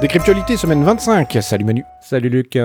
Décryptualité 0.00 0.58
semaine 0.58 0.84
25. 0.84 1.38
Salut 1.40 1.64
Manu. 1.64 1.84
Salut 2.02 2.28
Luc. 2.28 2.58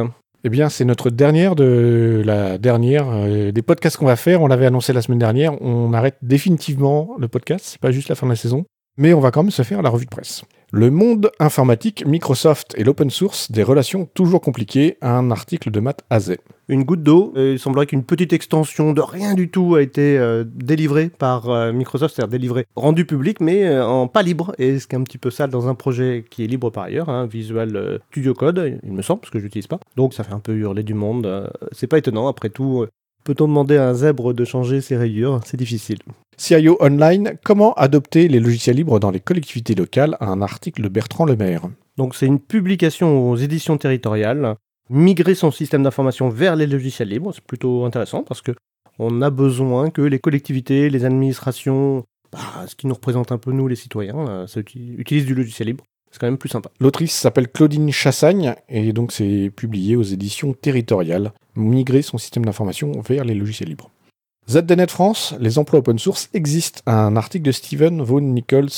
Eh 0.43 0.49
bien, 0.49 0.67
c'est 0.67 0.83
notre 0.83 1.09
dernière 1.09 1.55
de 1.55 2.21
la 2.25 2.57
dernière 2.57 3.05
euh, 3.09 3.51
des 3.53 3.61
podcasts 3.61 3.95
qu'on 3.95 4.05
va 4.05 4.17
faire. 4.17 4.41
On 4.41 4.47
l'avait 4.47 4.65
annoncé 4.65 4.91
la 4.91 5.01
semaine 5.01 5.19
dernière. 5.19 5.53
On 5.61 5.93
arrête 5.93 6.17
définitivement 6.21 7.15
le 7.17 7.29
podcast. 7.29 7.65
C'est 7.65 7.79
pas 7.79 7.91
juste 7.91 8.09
la 8.09 8.15
fin 8.15 8.27
de 8.27 8.31
la 8.31 8.35
saison. 8.35 8.65
Mais 9.01 9.15
on 9.15 9.19
va 9.19 9.31
quand 9.31 9.41
même 9.41 9.49
se 9.49 9.63
faire 9.63 9.81
la 9.81 9.89
revue 9.89 10.05
de 10.05 10.11
presse. 10.11 10.43
Le 10.71 10.91
monde 10.91 11.31
informatique, 11.39 12.05
Microsoft 12.05 12.75
et 12.77 12.83
l'open 12.83 13.09
source, 13.09 13.51
des 13.51 13.63
relations 13.63 14.07
toujours 14.13 14.41
compliquées, 14.41 14.99
un 15.01 15.31
article 15.31 15.71
de 15.71 15.79
Matt 15.79 16.03
Azet. 16.11 16.39
Une 16.69 16.83
goutte 16.83 17.01
d'eau, 17.01 17.33
il 17.35 17.57
semblerait 17.57 17.87
qu'une 17.87 18.03
petite 18.03 18.31
extension 18.31 18.93
de 18.93 19.01
rien 19.01 19.33
du 19.33 19.49
tout 19.49 19.73
a 19.73 19.81
été 19.81 20.19
euh, 20.19 20.43
délivrée 20.45 21.09
par 21.09 21.49
euh, 21.49 21.73
Microsoft, 21.73 22.15
c'est-à-dire 22.15 22.29
délivrée, 22.29 22.67
rendue 22.75 23.05
publique, 23.05 23.41
mais 23.41 23.65
euh, 23.65 23.83
en 23.83 24.07
pas 24.07 24.21
libre, 24.21 24.53
et 24.59 24.77
ce 24.77 24.85
qui 24.85 24.93
est 24.93 24.99
un 24.99 25.03
petit 25.03 25.17
peu 25.17 25.31
sale 25.31 25.49
dans 25.49 25.67
un 25.67 25.73
projet 25.73 26.23
qui 26.29 26.43
est 26.43 26.47
libre 26.47 26.69
par 26.69 26.83
ailleurs, 26.83 27.09
hein, 27.09 27.25
Visual 27.25 27.99
Studio 28.11 28.35
Code, 28.35 28.79
il 28.83 28.93
me 28.93 29.01
semble, 29.01 29.21
parce 29.21 29.31
que 29.31 29.39
je 29.39 29.45
l'utilise 29.45 29.65
pas. 29.65 29.79
Donc 29.95 30.13
ça 30.13 30.23
fait 30.23 30.33
un 30.33 30.39
peu 30.39 30.53
hurler 30.53 30.83
du 30.83 30.93
monde, 30.93 31.51
c'est 31.71 31.87
pas 31.87 31.97
étonnant, 31.97 32.27
après 32.27 32.51
tout, 32.51 32.85
Peut-on 33.23 33.47
demander 33.47 33.77
à 33.77 33.87
un 33.87 33.93
zèbre 33.93 34.33
de 34.33 34.45
changer 34.45 34.81
ses 34.81 34.97
rayures? 34.97 35.41
C'est 35.45 35.57
difficile. 35.57 35.99
CIO 36.37 36.77
Online, 36.79 37.37
comment 37.43 37.73
adopter 37.73 38.27
les 38.27 38.39
logiciels 38.39 38.77
libres 38.77 38.99
dans 38.99 39.11
les 39.11 39.19
collectivités 39.19 39.75
locales? 39.75 40.17
Un 40.21 40.41
article 40.41 40.81
de 40.81 40.89
Bertrand 40.89 41.25
Lemaire. 41.25 41.69
Donc 41.97 42.15
c'est 42.15 42.25
une 42.25 42.39
publication 42.39 43.29
aux 43.29 43.35
éditions 43.35 43.77
territoriales. 43.77 44.55
Migrer 44.89 45.35
son 45.35 45.51
système 45.51 45.83
d'information 45.83 46.29
vers 46.29 46.55
les 46.55 46.65
logiciels 46.65 47.09
libres, 47.09 47.31
c'est 47.33 47.43
plutôt 47.43 47.85
intéressant 47.85 48.23
parce 48.23 48.41
que 48.41 48.53
on 48.97 49.21
a 49.21 49.29
besoin 49.29 49.91
que 49.91 50.01
les 50.01 50.19
collectivités, 50.19 50.89
les 50.89 51.05
administrations, 51.05 52.03
bah, 52.31 52.39
ce 52.67 52.75
qui 52.75 52.87
nous 52.87 52.95
représente 52.95 53.31
un 53.31 53.37
peu 53.37 53.51
nous 53.51 53.67
les 53.67 53.75
citoyens, 53.75 54.27
euh, 54.27 54.47
utilisent 54.75 55.25
du 55.25 55.35
logiciel 55.35 55.67
libre. 55.67 55.83
C'est 56.11 56.19
quand 56.19 56.27
même 56.27 56.37
plus 56.37 56.49
sympa. 56.49 56.69
L'autrice 56.79 57.13
s'appelle 57.13 57.47
Claudine 57.47 57.91
Chassagne 57.91 58.55
et 58.69 58.91
donc 58.93 59.11
c'est 59.11 59.51
publié 59.55 59.95
aux 59.95 60.03
éditions 60.03 60.53
territoriales. 60.53 61.31
Migrer 61.55 62.01
son 62.01 62.17
système 62.17 62.45
d'information 62.45 62.91
vers 63.01 63.23
les 63.23 63.33
logiciels 63.33 63.69
libres. 63.69 63.89
ZDNet 64.49 64.87
France, 64.87 65.33
les 65.39 65.57
emplois 65.57 65.79
open 65.79 65.99
source 65.99 66.29
existent. 66.33 66.81
Un 66.85 67.15
article 67.15 67.45
de 67.45 67.51
Steven 67.51 68.01
Vaughan 68.01 68.21
Nichols. 68.21 68.69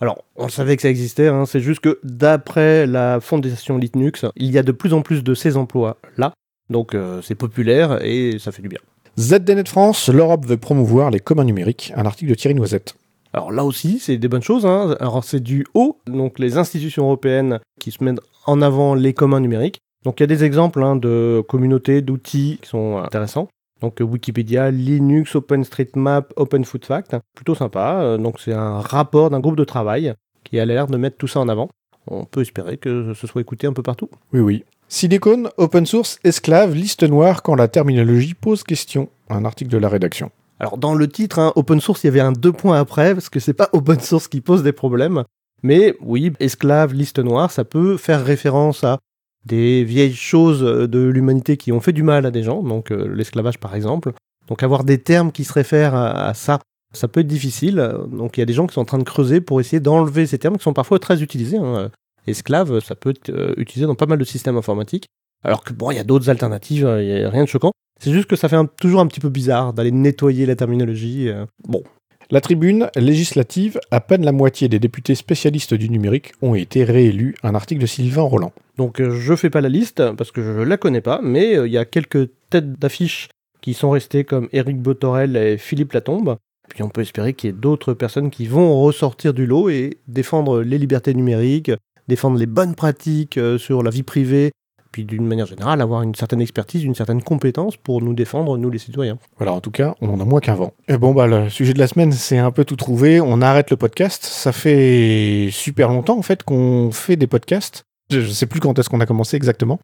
Alors, 0.00 0.24
on 0.36 0.48
savait 0.48 0.76
que 0.76 0.82
ça 0.82 0.90
existait, 0.90 1.28
hein. 1.28 1.44
c'est 1.46 1.60
juste 1.60 1.80
que 1.80 1.98
d'après 2.04 2.86
la 2.86 3.18
fondation 3.20 3.78
Linux, 3.78 4.24
il 4.36 4.50
y 4.52 4.58
a 4.58 4.62
de 4.62 4.70
plus 4.70 4.92
en 4.92 5.02
plus 5.02 5.24
de 5.24 5.34
ces 5.34 5.56
emplois-là. 5.56 6.32
Donc 6.70 6.94
euh, 6.94 7.22
c'est 7.22 7.34
populaire 7.34 8.04
et 8.04 8.38
ça 8.38 8.52
fait 8.52 8.62
du 8.62 8.68
bien. 8.68 8.78
ZDNet 9.18 9.64
France, 9.66 10.08
l'Europe 10.08 10.46
veut 10.46 10.58
promouvoir 10.58 11.10
les 11.10 11.18
communs 11.18 11.44
numériques. 11.44 11.92
Un 11.96 12.06
article 12.06 12.30
de 12.30 12.36
Thierry 12.36 12.54
Noisette. 12.54 12.94
Alors 13.38 13.52
là 13.52 13.64
aussi, 13.64 14.00
c'est 14.00 14.18
des 14.18 14.26
bonnes 14.26 14.42
choses. 14.42 14.66
Hein. 14.66 14.96
Alors 14.98 15.22
c'est 15.22 15.38
du 15.38 15.64
haut, 15.72 16.00
donc 16.08 16.40
les 16.40 16.58
institutions 16.58 17.04
européennes 17.04 17.60
qui 17.78 17.92
se 17.92 18.02
mettent 18.02 18.18
en 18.46 18.60
avant 18.62 18.96
les 18.96 19.14
communs 19.14 19.38
numériques. 19.38 19.78
Donc 20.04 20.18
il 20.18 20.24
y 20.24 20.24
a 20.24 20.26
des 20.26 20.42
exemples 20.42 20.82
hein, 20.82 20.96
de 20.96 21.44
communautés, 21.48 22.02
d'outils 22.02 22.58
qui 22.60 22.68
sont 22.68 22.96
intéressants. 22.98 23.46
Donc 23.80 23.98
Wikipédia, 24.00 24.72
Linux, 24.72 25.36
OpenStreetMap, 25.36 26.32
OpenFoodFact, 26.34 27.16
plutôt 27.36 27.54
sympa. 27.54 28.00
Euh, 28.00 28.18
donc 28.18 28.40
c'est 28.40 28.54
un 28.54 28.80
rapport 28.80 29.30
d'un 29.30 29.38
groupe 29.38 29.54
de 29.54 29.62
travail 29.62 30.14
qui 30.42 30.58
a 30.58 30.66
l'air 30.66 30.88
de 30.88 30.96
mettre 30.96 31.16
tout 31.16 31.28
ça 31.28 31.38
en 31.38 31.48
avant. 31.48 31.68
On 32.08 32.24
peut 32.24 32.40
espérer 32.40 32.76
que 32.76 33.14
ce 33.14 33.28
soit 33.28 33.40
écouté 33.40 33.68
un 33.68 33.72
peu 33.72 33.84
partout. 33.84 34.10
Oui, 34.32 34.40
oui. 34.40 34.64
Silicon, 34.88 35.44
open 35.58 35.86
source, 35.86 36.18
esclave, 36.24 36.74
liste 36.74 37.04
noire 37.04 37.44
quand 37.44 37.54
la 37.54 37.68
terminologie 37.68 38.34
pose 38.34 38.64
question. 38.64 39.08
Un 39.30 39.44
article 39.44 39.70
de 39.70 39.78
la 39.78 39.88
rédaction. 39.88 40.32
Alors 40.60 40.76
dans 40.76 40.94
le 40.94 41.08
titre, 41.08 41.38
hein, 41.38 41.52
open 41.56 41.80
source, 41.80 42.04
il 42.04 42.08
y 42.08 42.10
avait 42.10 42.20
un 42.20 42.32
deux 42.32 42.52
points 42.52 42.78
après, 42.78 43.14
parce 43.14 43.28
que 43.28 43.40
c'est 43.40 43.54
pas 43.54 43.68
open 43.72 44.00
source 44.00 44.28
qui 44.28 44.40
pose 44.40 44.62
des 44.62 44.72
problèmes. 44.72 45.24
Mais 45.62 45.96
oui, 46.00 46.32
esclave, 46.40 46.94
liste 46.94 47.18
noire, 47.18 47.50
ça 47.50 47.64
peut 47.64 47.96
faire 47.96 48.24
référence 48.24 48.84
à 48.84 48.98
des 49.44 49.84
vieilles 49.84 50.14
choses 50.14 50.60
de 50.60 50.98
l'humanité 51.00 51.56
qui 51.56 51.72
ont 51.72 51.80
fait 51.80 51.92
du 51.92 52.02
mal 52.02 52.26
à 52.26 52.30
des 52.30 52.42
gens, 52.42 52.62
donc 52.62 52.90
euh, 52.92 53.08
l'esclavage 53.14 53.58
par 53.58 53.74
exemple. 53.74 54.12
Donc 54.48 54.62
avoir 54.62 54.84
des 54.84 54.98
termes 54.98 55.32
qui 55.32 55.44
se 55.44 55.52
réfèrent 55.52 55.94
à, 55.94 56.32
ça, 56.34 56.58
ça 56.92 57.08
peut 57.08 57.20
être 57.20 57.26
difficile. 57.26 57.76
Donc 58.10 58.36
il 58.36 58.40
y 58.40 58.42
a 58.42 58.46
des 58.46 58.52
gens 58.52 58.66
qui 58.66 58.74
sont 58.74 58.80
en 58.80 58.86
train 58.86 58.98
de 58.98 59.04
creuser 59.04 59.40
pour 59.40 59.60
essayer 59.60 59.80
d'enlever 59.80 60.26
ces 60.26 60.38
termes 60.38 60.56
qui 60.56 60.62
sont 60.62 60.72
parfois 60.72 60.98
très 60.98 61.22
utilisés. 61.22 61.58
Hein. 61.58 61.90
Esclave, 62.26 62.80
ça 62.80 62.94
peut 62.94 63.10
être 63.10 63.30
euh, 63.30 63.54
utilisé 63.56 63.86
dans 63.86 63.94
pas 63.94 64.06
mal 64.06 64.18
de 64.18 64.24
systèmes 64.24 64.56
informatiques. 64.56 65.06
Alors 65.44 65.64
que 65.64 65.72
bon, 65.72 65.90
il 65.90 65.96
y 65.96 66.00
a 66.00 66.04
d'autres 66.04 66.30
alternatives, 66.30 66.88
il 67.00 67.06
n'y 67.06 67.22
a 67.22 67.30
rien 67.30 67.44
de 67.44 67.48
choquant. 67.48 67.72
C'est 67.98 68.12
juste 68.12 68.28
que 68.28 68.36
ça 68.36 68.48
fait 68.48 68.56
toujours 68.80 69.00
un 69.00 69.06
petit 69.06 69.20
peu 69.20 69.28
bizarre 69.28 69.72
d'aller 69.72 69.90
nettoyer 69.90 70.46
la 70.46 70.56
terminologie. 70.56 71.28
Euh. 71.28 71.46
bon. 71.66 71.82
La 72.30 72.42
tribune 72.42 72.90
législative, 72.94 73.80
à 73.90 74.00
peine 74.00 74.22
la 74.22 74.32
moitié 74.32 74.68
des 74.68 74.78
députés 74.78 75.14
spécialistes 75.14 75.72
du 75.72 75.88
numérique 75.88 76.32
ont 76.42 76.54
été 76.54 76.84
réélus. 76.84 77.34
Un 77.42 77.54
article 77.54 77.80
de 77.80 77.86
Sylvain 77.86 78.22
Roland. 78.22 78.52
Donc 78.76 79.00
euh, 79.00 79.18
je 79.18 79.34
fais 79.34 79.48
pas 79.48 79.62
la 79.62 79.70
liste 79.70 80.12
parce 80.12 80.30
que 80.30 80.42
je 80.42 80.60
la 80.60 80.76
connais 80.76 81.00
pas, 81.00 81.20
mais 81.22 81.56
euh, 81.56 81.66
il 81.66 81.72
y 81.72 81.78
a 81.78 81.86
quelques 81.86 82.28
têtes 82.50 82.78
d'affiche 82.78 83.28
qui 83.62 83.72
sont 83.72 83.90
restées 83.90 84.24
comme 84.24 84.48
Éric 84.52 84.78
Botorel 84.78 85.36
et 85.36 85.56
Philippe 85.56 85.94
Latombe. 85.94 86.36
Puis 86.68 86.82
on 86.82 86.90
peut 86.90 87.00
espérer 87.00 87.32
qu'il 87.32 87.48
y 87.48 87.50
ait 87.50 87.56
d'autres 87.56 87.94
personnes 87.94 88.28
qui 88.28 88.46
vont 88.46 88.78
ressortir 88.78 89.32
du 89.32 89.46
lot 89.46 89.70
et 89.70 89.96
défendre 90.06 90.60
les 90.60 90.76
libertés 90.76 91.14
numériques, 91.14 91.72
défendre 92.08 92.38
les 92.38 92.46
bonnes 92.46 92.74
pratiques 92.74 93.40
sur 93.56 93.82
la 93.82 93.90
vie 93.90 94.02
privée 94.02 94.50
puis 94.92 95.04
d'une 95.04 95.26
manière 95.26 95.46
générale, 95.46 95.80
avoir 95.80 96.02
une 96.02 96.14
certaine 96.14 96.40
expertise, 96.40 96.84
une 96.84 96.94
certaine 96.94 97.22
compétence 97.22 97.76
pour 97.76 98.02
nous 98.02 98.14
défendre, 98.14 98.56
nous 98.56 98.70
les 98.70 98.78
citoyens. 98.78 99.18
Voilà, 99.36 99.52
en 99.52 99.60
tout 99.60 99.70
cas, 99.70 99.94
on 100.00 100.08
en 100.08 100.20
a 100.20 100.24
moins 100.24 100.40
qu'avant. 100.40 100.72
Et 100.88 100.96
bon, 100.96 101.12
bah, 101.12 101.26
le 101.26 101.48
sujet 101.48 101.74
de 101.74 101.78
la 101.78 101.86
semaine, 101.86 102.12
c'est 102.12 102.38
un 102.38 102.50
peu 102.50 102.64
tout 102.64 102.76
trouvé. 102.76 103.20
On 103.20 103.40
arrête 103.42 103.70
le 103.70 103.76
podcast. 103.76 104.24
Ça 104.24 104.52
fait 104.52 105.48
super 105.52 105.88
longtemps, 105.88 106.18
en 106.18 106.22
fait, 106.22 106.42
qu'on 106.42 106.90
fait 106.92 107.16
des 107.16 107.26
podcasts. 107.26 107.84
Je 108.10 108.20
ne 108.20 108.26
sais 108.26 108.46
plus 108.46 108.60
quand 108.60 108.78
est-ce 108.78 108.88
qu'on 108.88 109.00
a 109.00 109.06
commencé 109.06 109.36
exactement 109.36 109.78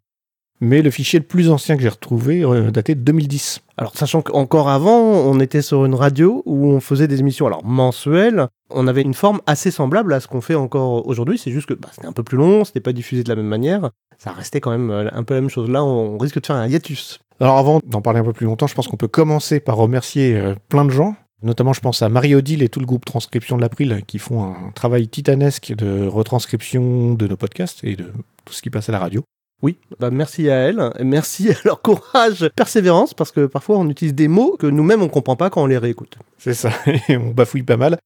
mais 0.61 0.81
le 0.81 0.89
fichier 0.89 1.19
le 1.19 1.25
plus 1.25 1.49
ancien 1.49 1.75
que 1.75 1.81
j'ai 1.81 1.89
retrouvé 1.89 2.43
euh, 2.43 2.71
daté 2.71 2.95
de 2.95 3.01
2010. 3.01 3.61
Alors 3.77 3.95
sachant 3.95 4.21
qu'encore 4.21 4.69
avant, 4.69 4.99
on 4.99 5.39
était 5.39 5.61
sur 5.61 5.85
une 5.85 5.95
radio 5.95 6.43
où 6.45 6.67
on 6.67 6.79
faisait 6.79 7.07
des 7.07 7.19
émissions 7.19 7.45
alors 7.45 7.65
mensuelles, 7.65 8.47
on 8.69 8.87
avait 8.87 9.01
une 9.01 9.13
forme 9.13 9.41
assez 9.45 9.69
semblable 9.71 10.13
à 10.13 10.19
ce 10.19 10.27
qu'on 10.27 10.41
fait 10.41 10.55
encore 10.55 11.07
aujourd'hui, 11.07 11.37
c'est 11.37 11.51
juste 11.51 11.67
que 11.67 11.73
bah, 11.73 11.89
c'était 11.91 12.07
un 12.07 12.13
peu 12.13 12.23
plus 12.23 12.37
long, 12.37 12.63
c'était 12.63 12.79
pas 12.79 12.93
diffusé 12.93 13.23
de 13.23 13.29
la 13.29 13.35
même 13.35 13.47
manière, 13.47 13.89
ça 14.17 14.31
restait 14.31 14.61
quand 14.61 14.71
même 14.71 14.91
euh, 14.91 15.09
un 15.11 15.23
peu 15.23 15.33
la 15.33 15.41
même 15.41 15.49
chose. 15.49 15.69
Là, 15.69 15.83
on 15.83 16.17
risque 16.17 16.39
de 16.39 16.45
faire 16.45 16.55
un 16.55 16.67
hiatus. 16.67 17.19
Alors 17.39 17.57
avant 17.57 17.81
d'en 17.85 18.01
parler 18.01 18.19
un 18.19 18.23
peu 18.23 18.33
plus 18.33 18.45
longtemps, 18.45 18.67
je 18.67 18.75
pense 18.75 18.87
qu'on 18.87 18.97
peut 18.97 19.09
commencer 19.09 19.59
par 19.59 19.75
remercier 19.75 20.35
euh, 20.35 20.55
plein 20.69 20.85
de 20.85 20.91
gens. 20.91 21.15
Notamment, 21.43 21.73
je 21.73 21.81
pense 21.81 22.01
à 22.01 22.07
Marie-Odile 22.09 22.63
et 22.63 22.69
tout 22.69 22.79
le 22.79 22.85
groupe 22.85 23.03
Transcription 23.03 23.57
de 23.57 23.61
l'April 23.61 24.03
qui 24.07 24.19
font 24.19 24.43
un 24.43 24.71
travail 24.73 25.07
titanesque 25.09 25.75
de 25.75 26.07
retranscription 26.07 27.13
de 27.13 27.27
nos 27.27 27.35
podcasts 27.35 27.83
et 27.83 27.95
de 27.95 28.05
tout 28.45 28.53
ce 28.53 28.61
qui 28.61 28.69
passe 28.69 28.87
à 28.89 28.93
la 28.93 28.99
radio. 28.99 29.21
Oui, 29.61 29.77
bah 29.99 30.11
merci 30.11 30.49
à 30.49 30.55
elle, 30.55 30.91
merci 31.01 31.49
à 31.49 31.55
leur 31.63 31.81
courage, 31.81 32.49
persévérance, 32.55 33.13
parce 33.13 33.31
que 33.31 33.45
parfois 33.45 33.77
on 33.77 33.89
utilise 33.89 34.13
des 34.13 34.27
mots 34.27 34.57
que 34.59 34.67
nous-mêmes 34.67 35.01
on 35.01 35.07
comprend 35.07 35.35
pas 35.35 35.49
quand 35.49 35.63
on 35.63 35.67
les 35.67 35.77
réécoute. 35.77 36.17
C'est 36.37 36.53
ça, 36.53 36.71
et 37.09 37.17
on 37.17 37.31
bafouille 37.31 37.63
pas 37.63 37.77
mal. 37.77 37.97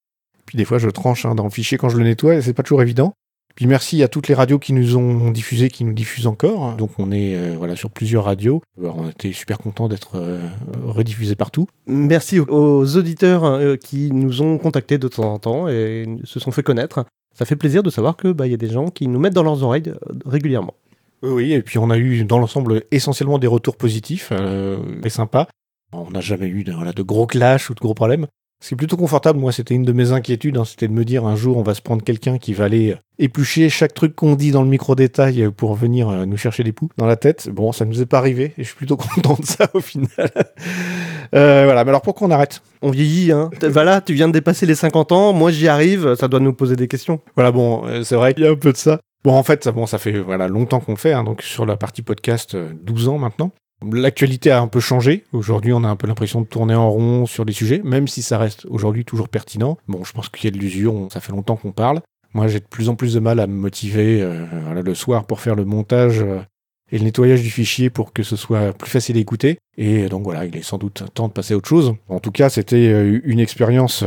Puis 0.45 0.57
des 0.57 0.65
fois 0.65 0.77
je 0.77 0.89
tranche 0.89 1.25
hein, 1.25 1.35
dans 1.35 1.43
le 1.43 1.49
fichier 1.49 1.77
quand 1.77 1.89
je 1.89 1.97
le 1.97 2.03
nettoie 2.03 2.35
et 2.35 2.41
c'est 2.41 2.53
pas 2.53 2.63
toujours 2.63 2.81
évident. 2.81 3.13
Puis 3.59 3.67
merci 3.67 4.01
à 4.03 4.07
toutes 4.07 4.29
les 4.29 4.35
radios 4.35 4.57
qui 4.57 4.71
nous 4.71 4.95
ont 4.95 5.31
diffusé, 5.31 5.69
qui 5.69 5.83
nous 5.83 5.91
diffusent 5.91 6.27
encore. 6.27 6.77
Donc 6.77 6.91
on 6.97 7.11
est 7.11 7.35
euh, 7.35 7.55
voilà 7.57 7.75
sur 7.75 7.89
plusieurs 7.89 8.23
radios. 8.23 8.61
on 8.81 9.09
était 9.09 9.33
super 9.33 9.57
content 9.57 9.89
d'être 9.89 10.15
euh, 10.15 10.39
rediffusé 10.85 11.35
partout. 11.35 11.67
Merci 11.85 12.39
aux 12.39 12.95
auditeurs 12.95 13.43
euh, 13.43 13.75
qui 13.75 14.13
nous 14.13 14.41
ont 14.41 14.57
contactés 14.57 14.97
de 14.97 15.09
temps 15.09 15.33
en 15.33 15.39
temps 15.39 15.67
et 15.67 16.05
se 16.23 16.39
sont 16.39 16.51
fait 16.51 16.63
connaître. 16.63 17.03
Ça 17.37 17.43
fait 17.43 17.57
plaisir 17.57 17.83
de 17.83 17.89
savoir 17.89 18.15
que 18.15 18.29
bah, 18.31 18.47
y 18.47 18.53
a 18.53 18.57
des 18.57 18.69
gens 18.69 18.87
qui 18.91 19.09
nous 19.09 19.19
mettent 19.19 19.33
dans 19.33 19.43
leurs 19.43 19.61
oreilles 19.61 19.91
régulièrement. 20.25 20.75
Oui, 21.21 21.53
et 21.53 21.61
puis 21.61 21.77
on 21.77 21.89
a 21.89 21.97
eu 21.97 22.23
dans 22.23 22.39
l'ensemble 22.39 22.83
essentiellement 22.91 23.39
des 23.39 23.47
retours 23.47 23.75
positifs 23.75 24.29
euh, 24.31 24.77
et 25.03 25.09
sympas. 25.09 25.47
On 25.91 26.11
n'a 26.11 26.21
jamais 26.21 26.47
eu 26.47 26.63
de, 26.63 26.91
de 26.91 27.01
gros 27.01 27.25
clashs 27.25 27.69
ou 27.69 27.73
de 27.73 27.79
gros 27.79 27.93
problèmes. 27.93 28.27
C'est 28.61 28.75
plutôt 28.75 28.97
confortable, 28.97 29.39
moi 29.39 29.53
c'était 29.53 29.73
une 29.73 29.85
de 29.85 29.93
mes 29.93 30.11
inquiétudes, 30.11 30.57
hein, 30.57 30.65
c'était 30.65 30.89
de 30.89 30.93
me 30.93 31.05
dire 31.05 31.25
un 31.25 31.37
jour 31.37 31.57
on 31.57 31.63
va 31.63 31.73
se 31.73 31.81
prendre 31.81 32.03
quelqu'un 32.03 32.37
qui 32.37 32.53
va 32.53 32.65
aller 32.65 32.97
éplucher 33.17 33.69
chaque 33.69 33.93
truc 33.93 34.17
qu'on 34.17 34.35
dit 34.35 34.51
dans 34.51 34.63
le 34.63 34.67
micro-détail 34.67 35.49
pour 35.55 35.75
venir 35.75 36.09
euh, 36.09 36.25
nous 36.25 36.35
chercher 36.35 36.65
des 36.65 36.73
poux 36.73 36.89
dans 36.97 37.05
la 37.05 37.15
tête. 37.15 37.49
Bon, 37.49 37.71
ça 37.71 37.85
ne 37.85 37.89
nous 37.89 38.01
est 38.01 38.05
pas 38.05 38.17
arrivé 38.17 38.53
et 38.57 38.63
je 38.63 38.67
suis 38.67 38.75
plutôt 38.75 38.97
content 39.15 39.37
de 39.39 39.45
ça 39.45 39.69
au 39.73 39.79
final. 39.79 40.09
euh, 41.35 41.63
voilà, 41.63 41.85
mais 41.85 41.89
alors 41.89 42.01
pourquoi 42.01 42.27
on 42.27 42.31
arrête? 42.31 42.61
On 42.81 42.91
vieillit, 42.91 43.31
hein. 43.31 43.49
voilà, 43.69 44.01
tu 44.01 44.13
viens 44.13 44.27
de 44.27 44.33
dépasser 44.33 44.65
les 44.65 44.75
50 44.75 45.13
ans, 45.13 45.31
moi 45.31 45.51
j'y 45.51 45.69
arrive, 45.69 46.15
ça 46.15 46.27
doit 46.27 46.41
nous 46.41 46.53
poser 46.53 46.75
des 46.75 46.89
questions. 46.89 47.21
Voilà, 47.35 47.53
bon, 47.53 47.85
euh, 47.85 48.03
c'est 48.03 48.15
vrai 48.15 48.33
qu'il 48.33 48.43
y 48.43 48.47
a 48.47 48.51
un 48.51 48.55
peu 48.55 48.73
de 48.73 48.77
ça. 48.77 48.99
Bon, 49.23 49.33
en 49.33 49.43
fait, 49.43 49.63
ça, 49.63 49.71
bon, 49.71 49.85
ça 49.85 49.97
fait 49.97 50.19
voilà, 50.19 50.47
longtemps 50.47 50.79
qu'on 50.79 50.95
fait, 50.95 51.11
hein, 51.11 51.23
donc 51.23 51.41
sur 51.41 51.65
la 51.65 51.75
partie 51.75 52.01
podcast, 52.01 52.55
12 52.55 53.07
euh, 53.07 53.11
ans 53.11 53.17
maintenant. 53.17 53.51
L'actualité 53.91 54.51
a 54.51 54.61
un 54.61 54.67
peu 54.67 54.79
changé. 54.79 55.25
Aujourd'hui, 55.31 55.73
on 55.73 55.83
a 55.83 55.87
un 55.87 55.95
peu 55.95 56.07
l'impression 56.07 56.41
de 56.41 56.45
tourner 56.45 56.75
en 56.75 56.89
rond 56.89 57.25
sur 57.25 57.45
des 57.45 57.53
sujets, 57.53 57.81
même 57.83 58.07
si 58.07 58.21
ça 58.21 58.37
reste 58.37 58.65
aujourd'hui 58.65 59.05
toujours 59.05 59.29
pertinent. 59.29 59.77
Bon, 59.87 60.03
je 60.03 60.11
pense 60.13 60.29
qu'il 60.29 60.45
y 60.45 60.53
a 60.53 60.55
de 60.55 60.61
l'usure, 60.61 61.07
ça 61.11 61.19
fait 61.19 61.31
longtemps 61.31 61.55
qu'on 61.55 61.71
parle. 61.71 62.01
Moi, 62.33 62.47
j'ai 62.47 62.59
de 62.59 62.65
plus 62.65 62.89
en 62.89 62.95
plus 62.95 63.13
de 63.13 63.19
mal 63.19 63.39
à 63.39 63.47
me 63.47 63.53
motiver 63.53 64.21
euh, 64.21 64.81
le 64.81 64.95
soir 64.95 65.25
pour 65.25 65.39
faire 65.41 65.55
le 65.55 65.65
montage 65.65 66.21
euh, 66.21 66.39
et 66.91 66.97
le 66.97 67.03
nettoyage 67.05 67.41
du 67.41 67.49
fichier 67.49 67.89
pour 67.89 68.13
que 68.13 68.23
ce 68.23 68.35
soit 68.35 68.73
plus 68.73 68.89
facile 68.89 69.17
à 69.17 69.19
écouter. 69.19 69.59
Et 69.77 70.07
donc 70.09 70.23
voilà, 70.23 70.45
il 70.45 70.55
est 70.55 70.61
sans 70.61 70.77
doute 70.77 71.03
temps 71.13 71.27
de 71.27 71.33
passer 71.33 71.53
à 71.53 71.57
autre 71.57 71.69
chose. 71.69 71.95
En 72.07 72.19
tout 72.19 72.31
cas, 72.31 72.49
c'était 72.49 73.19
une 73.23 73.39
expérience 73.39 74.03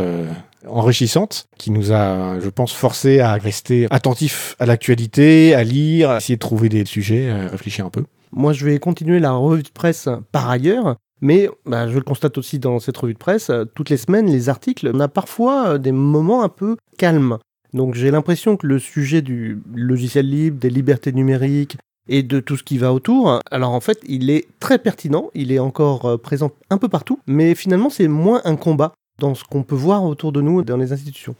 enrichissante 0.67 1.47
qui 1.59 1.71
nous 1.71 1.93
a, 1.93 2.41
je 2.41 2.49
pense, 2.49 2.73
forcé 2.73 3.21
à 3.21 3.35
rester 3.35 3.87
attentif 3.91 4.57
à 4.59 4.67
l'actualité, 4.67 5.55
à 5.55 5.65
lire, 5.65 6.11
à 6.11 6.17
essayer 6.19 6.37
de 6.37 6.41
trouver 6.41 6.69
des 6.69 6.85
sujets, 6.85 7.31
à 7.31 7.49
réfléchir 7.49 7.87
un 7.87 7.91
peu. 7.91 8.05
Moi, 8.33 8.53
je 8.53 8.65
vais 8.65 8.79
continuer 8.79 9.21
la 9.21 9.33
revue 9.33 9.63
de 9.63 9.69
presse 9.69 10.09
par 10.31 10.49
ailleurs. 10.49 10.97
Mais 11.25 11.49
bah, 11.67 11.87
je 11.87 11.95
le 11.95 12.03
constate 12.03 12.37
aussi 12.37 12.59
dans 12.59 12.81
cette 12.81 12.97
revue 12.97 13.13
de 13.15 13.19
presse, 13.19 13.53
toutes 13.77 13.91
les 13.91 13.97
semaines, 13.97 14.27
les 14.27 14.49
articles, 14.49 14.91
on 14.93 14.99
a 14.99 15.07
parfois 15.07 15.79
des 15.79 15.93
moments 15.93 16.43
un 16.43 16.49
peu 16.49 16.77
calmes. 16.99 17.39
Donc 17.73 17.95
j'ai 17.95 18.11
l'impression 18.11 18.57
que 18.57 18.67
le 18.67 18.79
sujet 18.79 19.23
du 19.23 19.63
logiciel 19.73 20.29
libre, 20.29 20.59
des 20.59 20.69
libertés 20.69 21.13
numériques 21.13 21.79
et 22.09 22.23
de 22.23 22.41
tout 22.41 22.57
ce 22.57 22.65
qui 22.65 22.77
va 22.77 22.93
autour, 22.93 23.41
alors 23.51 23.71
en 23.71 23.81
fait 23.81 24.01
il 24.07 24.31
est 24.31 24.49
très 24.59 24.79
pertinent, 24.79 25.31
il 25.35 25.53
est 25.53 25.61
encore 25.61 26.07
euh, 26.07 26.19
présent 26.19 26.51
un 26.69 26.77
peu 26.77 26.89
partout, 26.89 27.21
mais 27.27 27.55
finalement 27.55 27.89
c'est 27.89 28.09
moins 28.09 28.43
un 28.45 28.57
combat 28.57 28.93
dans 29.19 29.35
ce 29.35 29.45
qu'on 29.45 29.63
peut 29.63 29.75
voir 29.75 30.05
autour 30.05 30.33
de 30.33 30.41
nous 30.41 30.63
dans 30.63 30.77
les 30.77 30.93
institutions. 30.93 31.35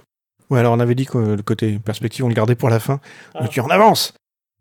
Ouais, 0.51 0.61
alors 0.61 0.75
on 0.75 0.81
avait 0.81 0.95
dit 0.95 1.07
que 1.07 1.19
le 1.19 1.43
côté 1.43 1.79
perspective 1.79 2.25
on 2.25 2.29
le 2.29 2.35
gardait 2.35 2.55
pour 2.55 2.69
la 2.69 2.81
fin, 2.81 3.01
ah. 3.35 3.49
tu 3.49 3.61
en 3.61 3.69
avances 3.69 4.15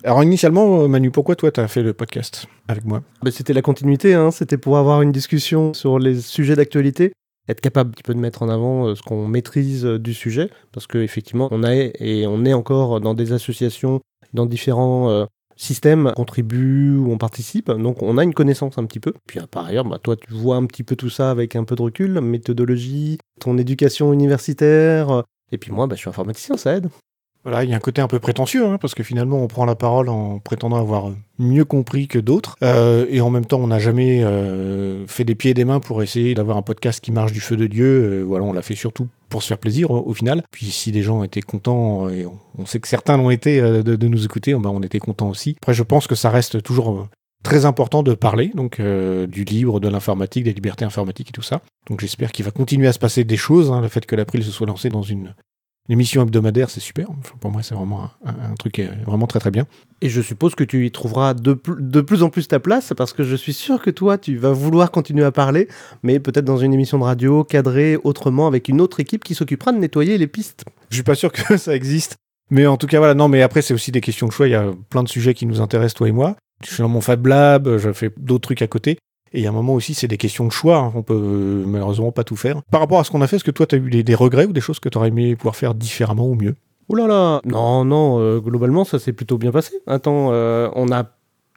alors 0.04 0.24
initialement, 0.24 0.88
Manu, 0.88 1.12
pourquoi 1.12 1.36
toi 1.36 1.52
tu 1.52 1.60
as 1.60 1.68
fait 1.68 1.84
le 1.84 1.94
podcast 1.94 2.48
avec 2.68 2.86
moi? 2.86 3.04
Bah, 3.22 3.30
C'était 3.30 3.54
la 3.54 3.62
continuité, 3.62 4.16
hein. 4.16 4.32
c'était 4.32 4.58
pour 4.58 4.80
avoir 4.80 5.04
une 5.04 5.12
discussion 5.12 5.76
sur 5.76 6.00
les 6.00 6.20
sujets 6.22 6.56
d'actualité 6.56 7.12
être 7.48 7.62
capable 7.62 7.90
un 7.90 7.92
petit 7.92 8.04
peu 8.04 8.14
de 8.14 8.20
mettre 8.20 8.42
en 8.42 8.50
avant 8.50 8.88
euh, 8.88 8.96
ce 8.96 9.02
qu'on 9.02 9.28
maîtrise 9.28 9.86
euh, 9.86 10.00
du 10.00 10.14
sujet, 10.14 10.50
parce 10.72 10.88
qu'effectivement, 10.88 11.48
on 11.52 11.64
a 11.64 11.76
et 11.76 12.26
on 12.28 12.46
est 12.46 12.54
encore 12.54 13.02
dans 13.02 13.14
des 13.14 13.34
associations, 13.34 14.00
dans 14.34 14.46
différents 14.46 15.28
systèmes, 15.62 16.08
on 16.08 16.14
contribue 16.14 16.98
ou 16.98 17.12
on 17.12 17.18
participe, 17.18 17.72
donc 17.72 18.02
on 18.02 18.18
a 18.18 18.24
une 18.24 18.34
connaissance 18.34 18.78
un 18.78 18.86
petit 18.86 19.00
peu. 19.00 19.14
Puis 19.28 19.40
par 19.50 19.66
ailleurs, 19.68 19.86
bah, 19.86 20.00
toi, 20.02 20.16
tu 20.16 20.34
vois 20.34 20.56
un 20.56 20.66
petit 20.66 20.84
peu 20.84 20.96
tout 20.96 21.10
ça 21.10 21.32
avec 21.32 21.56
un 21.56 21.64
peu 21.64 21.76
de 21.76 21.82
recul, 21.82 22.20
méthodologie, 22.22 23.18
ton 23.40 23.58
éducation 23.58 24.12
universitaire, 24.14 25.24
et 25.52 25.58
puis 25.58 25.72
moi, 25.72 25.88
bah, 25.88 25.96
je 25.96 26.02
suis 26.02 26.10
informaticien, 26.10 26.58
ça 26.58 26.78
aide. 26.78 26.90
Voilà, 27.44 27.64
il 27.64 27.72
y 27.72 27.74
a 27.74 27.76
un 27.76 27.80
côté 27.80 28.02
un 28.02 28.08
peu 28.08 28.20
prétentieux, 28.20 28.68
hein, 28.68 28.78
parce 28.80 28.94
que 28.94 29.02
finalement, 29.02 29.42
on 29.44 29.48
prend 29.48 29.66
la 29.66 29.74
parole 29.74 30.10
en 30.10 30.38
prétendant 30.38 30.78
avoir 30.78 31.12
mieux 31.40 31.66
compris 31.66 32.08
que 32.08 32.20
d'autres, 32.20 32.56
euh, 32.62 33.08
et 33.10 33.20
en 33.20 33.32
même 33.32 33.46
temps, 33.46 33.60
on 33.60 33.68
n'a 33.68 33.80
jamais 33.80 34.24
euh, 34.24 35.08
fait 35.08 35.24
des 35.24 35.34
pieds 35.34 35.52
et 35.52 35.54
des 35.56 35.66
mains 35.66 35.80
pour 35.80 36.04
essayer 36.04 36.36
d'avoir 36.36 36.58
un 36.58 36.62
podcast 36.62 37.04
qui 37.04 37.12
marche 37.12 37.32
du 37.32 37.40
feu 37.40 37.58
de 37.58 37.66
Dieu. 37.66 37.86
Euh, 37.86 38.22
voilà, 38.24 38.46
on 38.46 38.54
l'a 38.54 38.62
fait 38.62 38.76
surtout 38.76 39.08
pour 39.30 39.42
se 39.42 39.48
faire 39.48 39.58
plaisir 39.58 39.90
au, 39.90 40.14
final. 40.14 40.44
Puis 40.52 40.68
si 40.68 40.92
des 40.92 41.02
gens 41.02 41.24
étaient 41.24 41.42
contents, 41.42 42.10
et 42.10 42.28
on, 42.58 42.66
sait 42.66 42.80
que 42.80 42.88
certains 42.88 43.18
l'ont 43.18 43.32
été 43.32 43.62
de, 43.62 44.08
nous 44.08 44.26
écouter, 44.26 44.54
ben, 44.54 44.70
on 44.70 44.84
était 44.84 45.00
contents 45.00 45.30
aussi. 45.30 45.56
Après, 45.62 45.74
je 45.74 45.84
pense 45.84 46.06
que 46.06 46.16
ça 46.16 46.30
reste 46.30 46.62
toujours 46.62 47.08
très 47.42 47.66
important 47.66 48.04
de 48.04 48.14
parler 48.14 48.52
donc 48.54 48.82
du 48.82 49.46
libre, 49.46 49.80
de 49.80 49.88
l'informatique, 49.88 50.44
des 50.44 50.54
libertés 50.54 50.84
informatiques 50.84 51.30
et 51.30 51.32
tout 51.32 51.42
ça. 51.42 51.62
Donc 51.90 52.02
j'espère 52.02 52.34
qu'il 52.34 52.44
va 52.44 52.52
continuer 52.52 52.88
à 52.88 52.94
se 52.94 53.00
passer 53.00 53.24
des 53.24 53.38
choses. 53.38 53.72
Hein, 53.72 53.80
le 53.80 53.88
fait 53.88 54.06
que 54.06 54.18
l'April 54.18 54.44
se 54.44 54.52
soit 54.52 54.68
lancé 54.68 54.90
dans 54.90 55.02
une 55.02 55.34
L'émission 55.90 56.22
hebdomadaire, 56.22 56.70
c'est 56.70 56.80
super. 56.80 57.08
pour 57.40 57.52
moi, 57.52 57.64
c'est 57.64 57.76
vraiment 57.76 58.10
un, 58.24 58.54
truc 58.56 58.82
vraiment 59.06 59.28
très 59.28 59.40
très 59.40 59.52
bien. 59.52 59.66
Et 60.02 60.10
je 60.10 60.22
suppose 60.22 60.56
que 60.56 60.64
tu 60.64 60.86
y 60.86 60.92
trouveras 60.92 61.34
de, 61.34 61.60
de, 61.80 62.02
plus 62.02 62.24
en 62.24 62.30
plus 62.30 62.48
ta 62.48 62.60
place 62.60 62.94
parce 62.96 63.14
que 63.14 63.24
je 63.24 63.36
suis 63.36 63.54
sûr 63.54 63.82
que 63.82 63.90
toi, 63.90 64.18
tu 64.18 64.38
vas 64.38 64.52
vouloir 64.52 64.92
continuer 64.92 65.26
à 65.26 65.32
parler, 65.32 65.68
mais 66.04 66.20
peut-être 66.20 66.46
dans 66.46 66.58
une 66.58 66.74
émission 66.74 67.00
de 67.00 67.04
radio 67.04 67.44
cadrée 67.44 67.98
autrement 68.04 68.48
avec 68.48 68.70
une 68.70 68.80
autre 68.80 69.00
équipe 69.00 69.24
qui 69.24 69.36
s'occupera 69.36 69.72
de 69.72 69.80
nettoyer 69.80 70.18
les 70.18 70.28
pistes. 70.28 70.66
Je 70.90 70.96
suis 70.96 71.04
pas 71.04 71.16
sûr 71.16 71.32
que 71.32 71.58
ça 71.58 71.76
existe. 71.76 72.16
Mais 72.52 72.68
en 72.68 72.78
tout 72.78 72.88
cas, 72.88 73.00
voilà, 73.00 73.14
non, 73.14 73.28
mais 73.28 73.42
après, 73.42 73.62
c'est 73.62 73.74
aussi 73.74 73.92
des 73.92 74.02
questions 74.02 74.28
de 74.28 74.32
choix. 74.32 74.48
Il 74.48 74.52
y 74.52 74.56
a 74.56 74.72
plein 74.90 75.04
de 75.04 75.10
sujets 75.10 75.34
qui 75.34 75.46
nous 75.46 75.62
intéressent, 75.62 75.96
toi 75.96 76.10
et 76.10 76.12
moi. 76.12 76.36
Je 76.64 76.74
suis 76.74 76.82
dans 76.82 76.90
mon 76.90 77.02
Fab 77.02 77.26
Lab, 77.26 77.78
je 77.78 77.92
fais 77.92 78.12
d'autres 78.18 78.44
trucs 78.44 78.62
à 78.62 78.68
côté. 78.68 78.98
Et 79.34 79.40
il 79.40 79.44
y 79.44 79.48
a 79.48 79.50
un 79.50 79.54
moment 79.54 79.74
aussi, 79.74 79.94
c'est 79.94 80.08
des 80.08 80.18
questions 80.18 80.46
de 80.46 80.52
choix. 80.52 80.78
Hein. 80.78 80.92
On 80.94 81.04
peut 81.04 81.14
euh, 81.14 81.64
malheureusement 81.66 82.12
pas 82.12 82.24
tout 82.24 82.36
faire. 82.36 82.62
Par 82.64 82.82
rapport 82.82 83.00
à 83.00 83.04
ce 83.04 83.12
qu'on 83.12 83.22
a 83.22 83.28
fait, 83.28 83.38
est-ce 83.38 83.46
que 83.46 83.52
toi, 83.52 83.66
tu 83.66 83.76
as 83.76 83.78
eu 83.78 84.04
des, 84.04 84.16
regrets 84.16 84.46
ou 84.46 84.52
des 84.52 84.62
choses 84.62 84.80
que 84.80 84.90
tu 84.90 84.98
aurais 84.98 85.08
aimé 85.08 85.36
pouvoir 85.36 85.56
faire 85.56 85.74
différemment 85.74 86.28
ou 86.28 86.36
mieux? 86.36 86.56
Ouh 86.90 86.96
là 86.96 87.08
là 87.08 87.42
Non, 87.46 87.86
non, 87.86 88.20
euh, 88.20 88.40
globalement, 88.40 88.84
ça 88.84 89.00
s'est 89.00 89.14
plutôt 89.14 89.38
bien 89.38 89.52
passé. 89.52 89.74
Attends, 89.88 90.30
euh, 90.32 90.70
on 90.76 90.92
a 90.92 91.06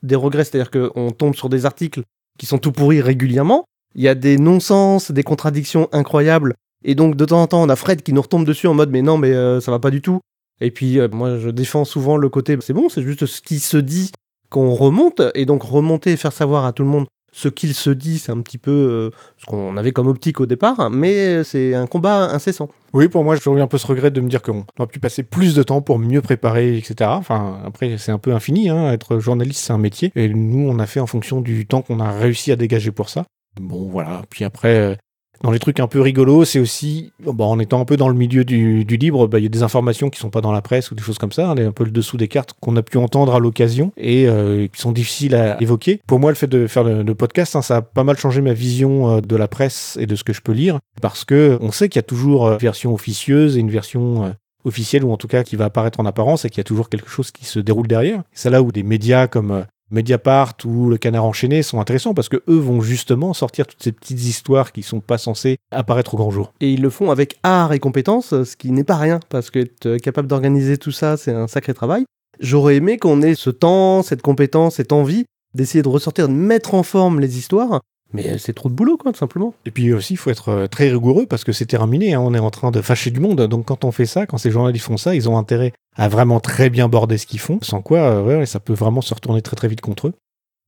des 0.04 0.14
regrets, 0.14 0.44
c'est-à-dire 0.44 0.70
qu'on 0.70 1.10
tombe 1.10 1.34
sur 1.34 1.48
des 1.48 1.66
articles 1.66 2.02
qui 2.38 2.46
sont 2.46 2.58
tout 2.58 2.70
pourris 2.70 3.00
régulièrement. 3.00 3.64
Il 3.96 4.02
y 4.02 4.08
a 4.08 4.14
des 4.14 4.38
non-sens, 4.38 5.10
des 5.10 5.22
contradictions 5.24 5.88
incroyables. 5.92 6.54
Et 6.84 6.94
donc, 6.94 7.16
de 7.16 7.24
temps 7.24 7.42
en 7.42 7.46
temps, 7.48 7.62
on 7.62 7.68
a 7.68 7.76
Fred 7.76 8.02
qui 8.02 8.12
nous 8.12 8.22
retombe 8.22 8.44
dessus 8.44 8.68
en 8.68 8.74
mode 8.74 8.90
Mais 8.90 9.02
non, 9.02 9.18
mais 9.18 9.32
ça 9.60 9.70
va 9.70 9.78
pas 9.78 9.90
du 9.90 10.02
tout. 10.02 10.20
Et 10.60 10.70
puis, 10.70 10.98
moi, 11.12 11.38
je 11.38 11.48
défends 11.48 11.84
souvent 11.84 12.16
le 12.16 12.28
côté 12.28 12.56
C'est 12.60 12.72
bon, 12.72 12.88
c'est 12.88 13.02
juste 13.02 13.24
ce 13.26 13.40
qui 13.40 13.60
se 13.60 13.76
dit 13.76 14.10
qu'on 14.50 14.74
remonte. 14.74 15.22
Et 15.34 15.46
donc, 15.46 15.62
remonter 15.62 16.12
et 16.12 16.16
faire 16.16 16.32
savoir 16.32 16.66
à 16.66 16.72
tout 16.72 16.82
le 16.82 16.88
monde 16.88 17.06
ce 17.34 17.48
qu'il 17.48 17.74
se 17.74 17.90
dit, 17.90 18.20
c'est 18.20 18.30
un 18.30 18.40
petit 18.40 18.58
peu 18.58 18.70
euh, 18.70 19.10
ce 19.38 19.46
qu'on 19.46 19.76
avait 19.76 19.90
comme 19.90 20.06
optique 20.06 20.40
au 20.40 20.46
départ, 20.46 20.88
mais 20.88 21.42
c'est 21.42 21.74
un 21.74 21.88
combat 21.88 22.32
incessant. 22.32 22.68
Oui, 22.92 23.08
pour 23.08 23.24
moi, 23.24 23.34
eu 23.34 23.60
un 23.60 23.66
peu 23.66 23.76
ce 23.76 23.88
regret 23.88 24.12
de 24.12 24.20
me 24.20 24.28
dire 24.28 24.40
qu'on 24.40 24.64
aurait 24.78 24.86
pu 24.86 25.00
passer 25.00 25.24
plus 25.24 25.56
de 25.56 25.64
temps 25.64 25.82
pour 25.82 25.98
mieux 25.98 26.22
préparer, 26.22 26.78
etc. 26.78 27.10
Enfin, 27.12 27.60
après, 27.66 27.98
c'est 27.98 28.12
un 28.12 28.18
peu 28.18 28.32
infini, 28.32 28.68
hein. 28.68 28.92
être 28.92 29.18
journaliste, 29.18 29.64
c'est 29.64 29.72
un 29.72 29.78
métier, 29.78 30.12
et 30.14 30.28
nous, 30.28 30.68
on 30.68 30.78
a 30.78 30.86
fait 30.86 31.00
en 31.00 31.08
fonction 31.08 31.40
du 31.40 31.66
temps 31.66 31.82
qu'on 31.82 31.98
a 31.98 32.12
réussi 32.12 32.52
à 32.52 32.56
dégager 32.56 32.92
pour 32.92 33.08
ça. 33.08 33.24
Bon, 33.60 33.88
voilà. 33.88 34.22
Puis 34.30 34.44
après, 34.44 34.76
euh, 34.76 34.94
dans 35.42 35.50
les 35.50 35.58
trucs 35.58 35.80
un 35.80 35.86
peu 35.86 36.00
rigolos, 36.00 36.44
c'est 36.44 36.58
aussi, 36.58 37.12
bon, 37.22 37.44
en 37.44 37.58
étant 37.58 37.80
un 37.80 37.84
peu 37.84 37.96
dans 37.96 38.08
le 38.08 38.14
milieu 38.14 38.44
du, 38.44 38.84
libre, 38.84 39.26
bah, 39.26 39.38
il 39.38 39.42
y 39.42 39.46
a 39.46 39.50
des 39.50 39.62
informations 39.62 40.10
qui 40.10 40.18
sont 40.18 40.30
pas 40.30 40.40
dans 40.40 40.52
la 40.52 40.62
presse 40.62 40.90
ou 40.90 40.94
des 40.94 41.02
choses 41.02 41.18
comme 41.18 41.32
ça, 41.32 41.54
est 41.56 41.64
un 41.64 41.72
peu 41.72 41.84
le 41.84 41.90
dessous 41.90 42.16
des 42.16 42.28
cartes 42.28 42.54
qu'on 42.60 42.76
a 42.76 42.82
pu 42.82 42.98
entendre 42.98 43.34
à 43.34 43.38
l'occasion 43.38 43.92
et 43.96 44.26
euh, 44.26 44.66
qui 44.68 44.80
sont 44.80 44.92
difficiles 44.92 45.34
à 45.34 45.60
évoquer. 45.60 46.00
Pour 46.06 46.18
moi, 46.18 46.30
le 46.30 46.36
fait 46.36 46.46
de 46.46 46.66
faire 46.66 46.84
le, 46.84 47.14
podcast, 47.14 47.56
hein, 47.56 47.62
ça 47.62 47.76
a 47.76 47.82
pas 47.82 48.04
mal 48.04 48.16
changé 48.16 48.40
ma 48.40 48.52
vision 48.52 49.16
euh, 49.16 49.20
de 49.20 49.36
la 49.36 49.48
presse 49.48 49.98
et 50.00 50.06
de 50.06 50.16
ce 50.16 50.24
que 50.24 50.32
je 50.32 50.40
peux 50.40 50.52
lire, 50.52 50.78
parce 51.00 51.24
que 51.24 51.58
on 51.60 51.72
sait 51.72 51.88
qu'il 51.88 51.98
y 51.98 52.00
a 52.00 52.02
toujours 52.02 52.48
une 52.48 52.54
euh, 52.54 52.58
version 52.58 52.94
officieuse 52.94 53.56
et 53.56 53.60
une 53.60 53.70
version 53.70 54.34
officielle 54.64 55.04
ou 55.04 55.12
en 55.12 55.16
tout 55.16 55.28
cas 55.28 55.44
qui 55.44 55.56
va 55.56 55.66
apparaître 55.66 56.00
en 56.00 56.06
apparence 56.06 56.44
et 56.44 56.50
qu'il 56.50 56.58
y 56.58 56.60
a 56.60 56.64
toujours 56.64 56.88
quelque 56.88 57.08
chose 57.08 57.30
qui 57.30 57.44
se 57.44 57.58
déroule 57.58 57.86
derrière. 57.86 58.22
C'est 58.32 58.50
là 58.50 58.62
où 58.62 58.72
des 58.72 58.82
médias 58.82 59.26
comme 59.26 59.64
Mediapart 59.90 60.54
ou 60.64 60.88
le 60.88 60.96
Canard 60.96 61.24
enchaîné 61.24 61.62
sont 61.62 61.80
intéressants 61.80 62.14
parce 62.14 62.28
que 62.28 62.42
eux 62.48 62.58
vont 62.58 62.80
justement 62.80 63.34
sortir 63.34 63.66
toutes 63.66 63.82
ces 63.82 63.92
petites 63.92 64.24
histoires 64.24 64.72
qui 64.72 64.82
sont 64.82 65.00
pas 65.00 65.18
censées 65.18 65.58
apparaître 65.70 66.14
au 66.14 66.16
grand 66.16 66.30
jour. 66.30 66.52
Et 66.60 66.72
ils 66.72 66.82
le 66.82 66.90
font 66.90 67.10
avec 67.10 67.36
art 67.42 67.72
et 67.72 67.78
compétence, 67.78 68.42
ce 68.44 68.56
qui 68.56 68.70
n'est 68.70 68.84
pas 68.84 68.96
rien 68.96 69.20
parce 69.28 69.50
que 69.50 69.60
être 69.60 69.96
capable 69.98 70.28
d'organiser 70.28 70.78
tout 70.78 70.92
ça, 70.92 71.16
c'est 71.16 71.32
un 71.32 71.46
sacré 71.46 71.74
travail. 71.74 72.04
J'aurais 72.40 72.76
aimé 72.76 72.98
qu'on 72.98 73.22
ait 73.22 73.34
ce 73.34 73.50
temps, 73.50 74.02
cette 74.02 74.22
compétence, 74.22 74.76
cette 74.76 74.92
envie 74.92 75.24
d'essayer 75.54 75.82
de 75.82 75.88
ressortir, 75.88 76.28
de 76.28 76.32
mettre 76.32 76.74
en 76.74 76.82
forme 76.82 77.20
les 77.20 77.38
histoires 77.38 77.80
mais 78.14 78.30
euh, 78.30 78.38
c'est 78.38 78.54
trop 78.54 78.70
de 78.70 78.74
boulot, 78.74 78.96
quoi, 78.96 79.12
tout 79.12 79.18
simplement. 79.18 79.52
Et 79.66 79.70
puis 79.70 79.92
aussi, 79.92 80.14
il 80.14 80.16
faut 80.16 80.30
être 80.30 80.48
euh, 80.48 80.66
très 80.68 80.88
rigoureux 80.88 81.26
parce 81.26 81.44
que 81.44 81.52
c'est 81.52 81.66
terminé. 81.66 82.14
Hein. 82.14 82.20
on 82.20 82.32
est 82.32 82.38
en 82.38 82.50
train 82.50 82.70
de 82.70 82.80
fâcher 82.80 83.10
du 83.10 83.20
monde. 83.20 83.42
Donc 83.42 83.66
quand 83.66 83.84
on 83.84 83.92
fait 83.92 84.06
ça, 84.06 84.24
quand 84.24 84.38
ces 84.38 84.50
journalistes 84.50 84.86
font 84.86 84.96
ça, 84.96 85.14
ils 85.14 85.28
ont 85.28 85.36
intérêt 85.36 85.72
à 85.96 86.08
vraiment 86.08 86.40
très 86.40 86.70
bien 86.70 86.88
border 86.88 87.18
ce 87.18 87.26
qu'ils 87.26 87.40
font. 87.40 87.58
Sans 87.60 87.82
quoi, 87.82 87.98
euh, 87.98 88.46
ça 88.46 88.60
peut 88.60 88.72
vraiment 88.72 89.00
se 89.00 89.12
retourner 89.12 89.42
très 89.42 89.56
très 89.56 89.68
vite 89.68 89.80
contre 89.80 90.08
eux. 90.08 90.14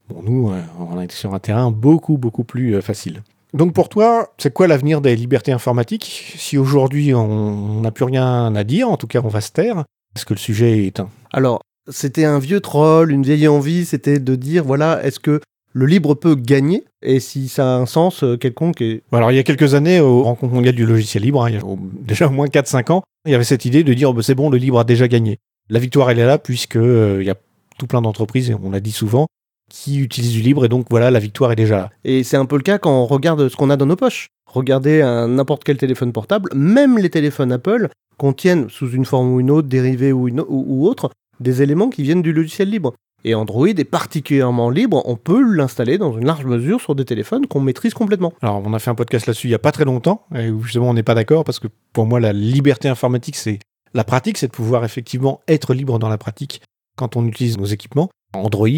Bon, 0.08 0.22
nous, 0.22 0.52
on 0.78 0.98
a 0.98 1.04
été 1.04 1.14
sur 1.14 1.34
un 1.34 1.40
terrain 1.40 1.70
beaucoup 1.72 2.16
beaucoup 2.16 2.44
plus 2.44 2.80
facile. 2.80 3.22
Donc 3.54 3.72
pour 3.72 3.88
toi, 3.88 4.28
c'est 4.38 4.52
quoi 4.52 4.68
l'avenir 4.68 5.00
des 5.00 5.16
libertés 5.16 5.50
informatiques? 5.50 6.34
Si 6.36 6.58
aujourd'hui 6.58 7.12
on 7.12 7.80
n'a 7.80 7.90
plus 7.90 8.04
rien 8.04 8.54
à 8.54 8.64
dire, 8.64 8.88
en 8.88 8.96
tout 8.96 9.08
cas 9.08 9.20
on 9.24 9.28
va 9.28 9.40
se 9.40 9.50
taire, 9.50 9.84
est-ce 10.14 10.24
que 10.24 10.34
le 10.34 10.38
sujet 10.38 10.78
est 10.78 10.86
éteint? 10.86 11.10
Alors, 11.32 11.60
c'était 11.88 12.24
un 12.24 12.38
vieux 12.38 12.60
troll, 12.60 13.10
une 13.10 13.22
vieille 13.22 13.48
envie, 13.48 13.84
c'était 13.84 14.20
de 14.20 14.34
dire, 14.36 14.64
voilà, 14.64 15.04
est-ce 15.04 15.18
que 15.18 15.40
le 15.76 15.84
libre 15.84 16.14
peut 16.14 16.36
gagner 16.36 16.84
et 17.02 17.20
si 17.20 17.48
ça 17.48 17.76
a 17.76 17.78
un 17.78 17.84
sens 17.84 18.24
euh, 18.24 18.38
quelconque. 18.38 18.82
Alors 19.12 19.30
il 19.30 19.36
y 19.36 19.38
a 19.38 19.42
quelques 19.42 19.74
années, 19.74 20.00
au 20.00 20.22
rencontre 20.22 20.54
mondiale 20.54 20.74
du 20.74 20.86
logiciel 20.86 21.22
libre, 21.22 21.44
hein, 21.44 21.50
il 21.50 21.56
y 21.56 21.58
a 21.58 21.62
déjà 22.00 22.28
au 22.28 22.30
moins 22.30 22.46
4-5 22.46 22.92
ans, 22.92 23.02
il 23.26 23.32
y 23.32 23.34
avait 23.34 23.44
cette 23.44 23.66
idée 23.66 23.84
de 23.84 23.92
dire 23.92 24.14
bah, 24.14 24.22
c'est 24.22 24.34
bon, 24.34 24.48
le 24.48 24.56
libre 24.56 24.78
a 24.78 24.84
déjà 24.84 25.06
gagné. 25.06 25.36
La 25.68 25.78
victoire 25.78 26.10
elle 26.10 26.18
est 26.18 26.24
là 26.24 26.38
puisque 26.38 26.76
euh, 26.76 27.18
il 27.20 27.26
y 27.26 27.30
a 27.30 27.34
tout 27.78 27.86
plein 27.86 28.00
d'entreprises, 28.00 28.48
et 28.48 28.54
on 28.54 28.70
l'a 28.70 28.80
dit 28.80 28.90
souvent, 28.90 29.26
qui 29.70 29.98
utilisent 29.98 30.32
du 30.32 30.40
libre 30.40 30.64
et 30.64 30.68
donc 30.68 30.86
voilà, 30.88 31.10
la 31.10 31.18
victoire 31.18 31.52
est 31.52 31.56
déjà 31.56 31.76
là. 31.76 31.90
Et 32.04 32.24
c'est 32.24 32.38
un 32.38 32.46
peu 32.46 32.56
le 32.56 32.62
cas 32.62 32.78
quand 32.78 33.02
on 33.02 33.04
regarde 33.04 33.50
ce 33.50 33.56
qu'on 33.56 33.68
a 33.68 33.76
dans 33.76 33.84
nos 33.84 33.96
poches. 33.96 34.28
Regardez 34.50 35.02
n'importe 35.28 35.62
quel 35.62 35.76
téléphone 35.76 36.12
portable, 36.12 36.48
même 36.54 36.96
les 36.96 37.10
téléphones 37.10 37.52
Apple 37.52 37.88
contiennent 38.16 38.70
sous 38.70 38.92
une 38.92 39.04
forme 39.04 39.34
ou 39.34 39.40
une 39.40 39.50
autre, 39.50 39.68
dérivée 39.68 40.12
ou, 40.12 40.30
ou 40.48 40.86
autre, 40.86 41.10
des 41.40 41.60
éléments 41.60 41.90
qui 41.90 42.02
viennent 42.02 42.22
du 42.22 42.32
logiciel 42.32 42.70
libre. 42.70 42.94
Et 43.26 43.34
Android 43.34 43.66
est 43.66 43.84
particulièrement 43.84 44.70
libre, 44.70 45.02
on 45.04 45.16
peut 45.16 45.42
l'installer 45.42 45.98
dans 45.98 46.16
une 46.16 46.26
large 46.26 46.44
mesure 46.44 46.80
sur 46.80 46.94
des 46.94 47.04
téléphones 47.04 47.48
qu'on 47.48 47.60
maîtrise 47.60 47.92
complètement. 47.92 48.32
Alors 48.40 48.62
on 48.64 48.72
a 48.72 48.78
fait 48.78 48.90
un 48.90 48.94
podcast 48.94 49.26
là-dessus 49.26 49.48
il 49.48 49.50
n'y 49.50 49.56
a 49.56 49.58
pas 49.58 49.72
très 49.72 49.84
longtemps, 49.84 50.22
et 50.32 50.48
justement 50.62 50.90
on 50.90 50.94
n'est 50.94 51.02
pas 51.02 51.16
d'accord, 51.16 51.42
parce 51.42 51.58
que 51.58 51.66
pour 51.92 52.06
moi 52.06 52.20
la 52.20 52.32
liberté 52.32 52.88
informatique 52.88 53.34
c'est 53.34 53.58
la 53.94 54.04
pratique, 54.04 54.38
c'est 54.38 54.46
de 54.46 54.52
pouvoir 54.52 54.84
effectivement 54.84 55.40
être 55.48 55.74
libre 55.74 55.98
dans 55.98 56.08
la 56.08 56.18
pratique 56.18 56.62
quand 56.96 57.16
on 57.16 57.26
utilise 57.26 57.58
nos 57.58 57.64
équipements. 57.64 58.10
Android 58.32 58.68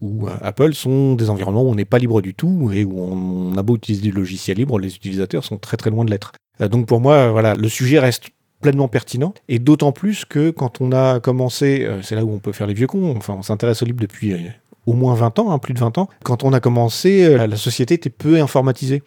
ou 0.00 0.28
Apple 0.40 0.74
sont 0.74 1.14
des 1.14 1.28
environnements 1.28 1.64
où 1.64 1.70
on 1.70 1.74
n'est 1.74 1.84
pas 1.84 1.98
libre 1.98 2.22
du 2.22 2.32
tout 2.32 2.70
et 2.72 2.84
où 2.84 3.00
on 3.00 3.58
a 3.58 3.62
beau 3.64 3.74
utiliser 3.74 4.02
du 4.02 4.12
logiciel 4.12 4.56
libre, 4.56 4.78
les 4.78 4.94
utilisateurs 4.94 5.42
sont 5.42 5.58
très 5.58 5.76
très 5.76 5.90
loin 5.90 6.04
de 6.04 6.10
l'être. 6.12 6.30
Euh, 6.60 6.68
donc 6.68 6.86
pour 6.86 7.00
moi, 7.00 7.32
voilà, 7.32 7.54
le 7.54 7.68
sujet 7.68 7.98
reste 7.98 8.28
pleinement 8.60 8.88
pertinent. 8.88 9.34
Et 9.48 9.58
d'autant 9.58 9.92
plus 9.92 10.24
que 10.24 10.50
quand 10.50 10.80
on 10.80 10.92
a 10.92 11.20
commencé, 11.20 11.84
euh, 11.84 12.02
c'est 12.02 12.14
là 12.14 12.24
où 12.24 12.32
on 12.32 12.38
peut 12.38 12.52
faire 12.52 12.66
les 12.66 12.74
vieux 12.74 12.86
cons, 12.86 13.14
enfin 13.16 13.34
on 13.38 13.42
s'intéresse 13.42 13.82
au 13.82 13.86
libre 13.86 14.00
depuis 14.00 14.32
euh, 14.32 14.38
au 14.86 14.92
moins 14.92 15.14
20 15.14 15.38
ans, 15.38 15.52
hein, 15.52 15.58
plus 15.58 15.74
de 15.74 15.80
20 15.80 15.98
ans, 15.98 16.08
quand 16.22 16.44
on 16.44 16.52
a 16.52 16.60
commencé, 16.60 17.24
euh, 17.24 17.46
la 17.46 17.56
société 17.56 17.94
était 17.94 18.10
peu 18.10 18.40
informatisée. 18.40 19.02